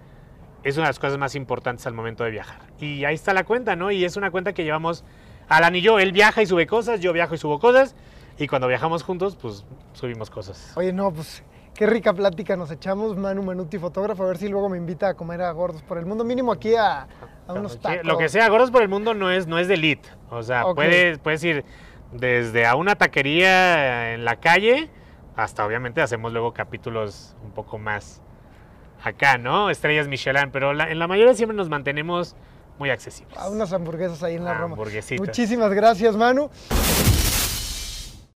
es 0.65 0.77
una 0.77 0.87
de 0.87 0.89
las 0.91 0.99
cosas 0.99 1.19
más 1.19 1.35
importantes 1.35 1.87
al 1.87 1.95
momento 1.95 2.25
de 2.25 2.31
viajar. 2.31 2.61
Y 2.79 3.05
ahí 3.05 3.15
está 3.15 3.33
la 3.35 3.45
cuenta, 3.45 3.77
¿no? 3.77 3.91
Y 3.91 4.05
es 4.05 4.17
una 4.17 4.31
cuenta 4.31 4.53
que 4.53 4.65
llevamos 4.65 5.05
Alan 5.49 5.77
y 5.77 5.83
yo. 5.83 5.99
Él 5.99 6.13
viaja 6.13 6.43
y 6.43 6.47
sube 6.47 6.67
cosas, 6.67 7.01
yo 7.01 7.13
viajo 7.13 7.35
y 7.35 7.39
subo 7.39 7.59
cosas. 7.59 7.95
Y 8.39 8.49
cuando 8.49 8.67
viajamos 8.67 9.03
juntos, 9.03 9.37
pues 9.37 9.65
subimos 9.93 10.31
cosas. 10.31 10.73
Oye, 10.77 10.93
no, 10.93 11.13
pues 11.13 11.45
qué 11.75 11.87
rica 11.87 12.13
plática 12.13 12.57
nos 12.57 12.71
echamos. 12.71 13.17
Manu 13.17 13.43
Manuti, 13.43 13.79
fotógrafo, 13.79 14.25
a 14.25 14.29
ver 14.29 14.39
si 14.39 14.49
luego 14.49 14.69
me 14.69 14.79
invita 14.79 15.09
a 15.09 15.15
comer 15.15 15.43
a 15.43 15.53
Gordos 15.53 15.83
por 15.83 15.99
el 15.99 16.07
Mundo. 16.07 16.25
Mínimo 16.25 16.51
aquí 16.51 16.75
a, 16.75 17.07
a 17.47 17.53
unos 17.53 17.79
tacos. 17.79 18.05
Lo 18.05 18.17
que 18.17 18.29
sea, 18.29 18.49
Gordos 18.49 18.71
por 18.71 18.83
el 18.83 18.89
Mundo 18.89 19.13
no 19.15 19.31
es, 19.31 19.47
no 19.47 19.59
es 19.59 19.69
de 19.69 19.75
elite. 19.75 20.09
O 20.31 20.43
sea, 20.43 20.65
puedes, 20.75 21.19
puedes 21.19 21.45
ir 21.45 21.65
desde 22.13 22.67
a 22.67 22.75
una 22.77 22.95
taquería 22.95 24.15
en 24.15 24.25
la 24.25 24.37
calle 24.37 24.91
hasta 25.37 25.67
obviamente 25.67 26.01
hacemos 26.01 26.33
luego 26.33 26.53
capítulos 26.53 27.37
un 27.43 27.51
poco 27.51 27.79
más 27.79 28.23
acá, 29.03 29.39
¿no? 29.39 29.71
Estrellas 29.71 30.09
Michelin, 30.09 30.51
pero 30.53 30.73
la- 30.73 30.91
en 30.91 30.99
la 30.99 31.07
mayoría 31.07 31.35
siempre 31.35 31.57
nos 31.57 31.69
mantenemos 31.69 32.37
muy 32.79 32.91
accesibles. 32.91 33.37
A 33.39 33.49
unas 33.51 33.73
hamburguesas 33.73 34.23
ahí 34.23 34.35
en 34.37 34.45
la 34.45 34.55
Roma. 34.55 34.73
Hamburguesitas. 34.75 35.27
Muchísimas 35.27 35.73
gracias, 35.73 36.17
Manu. 36.17 36.51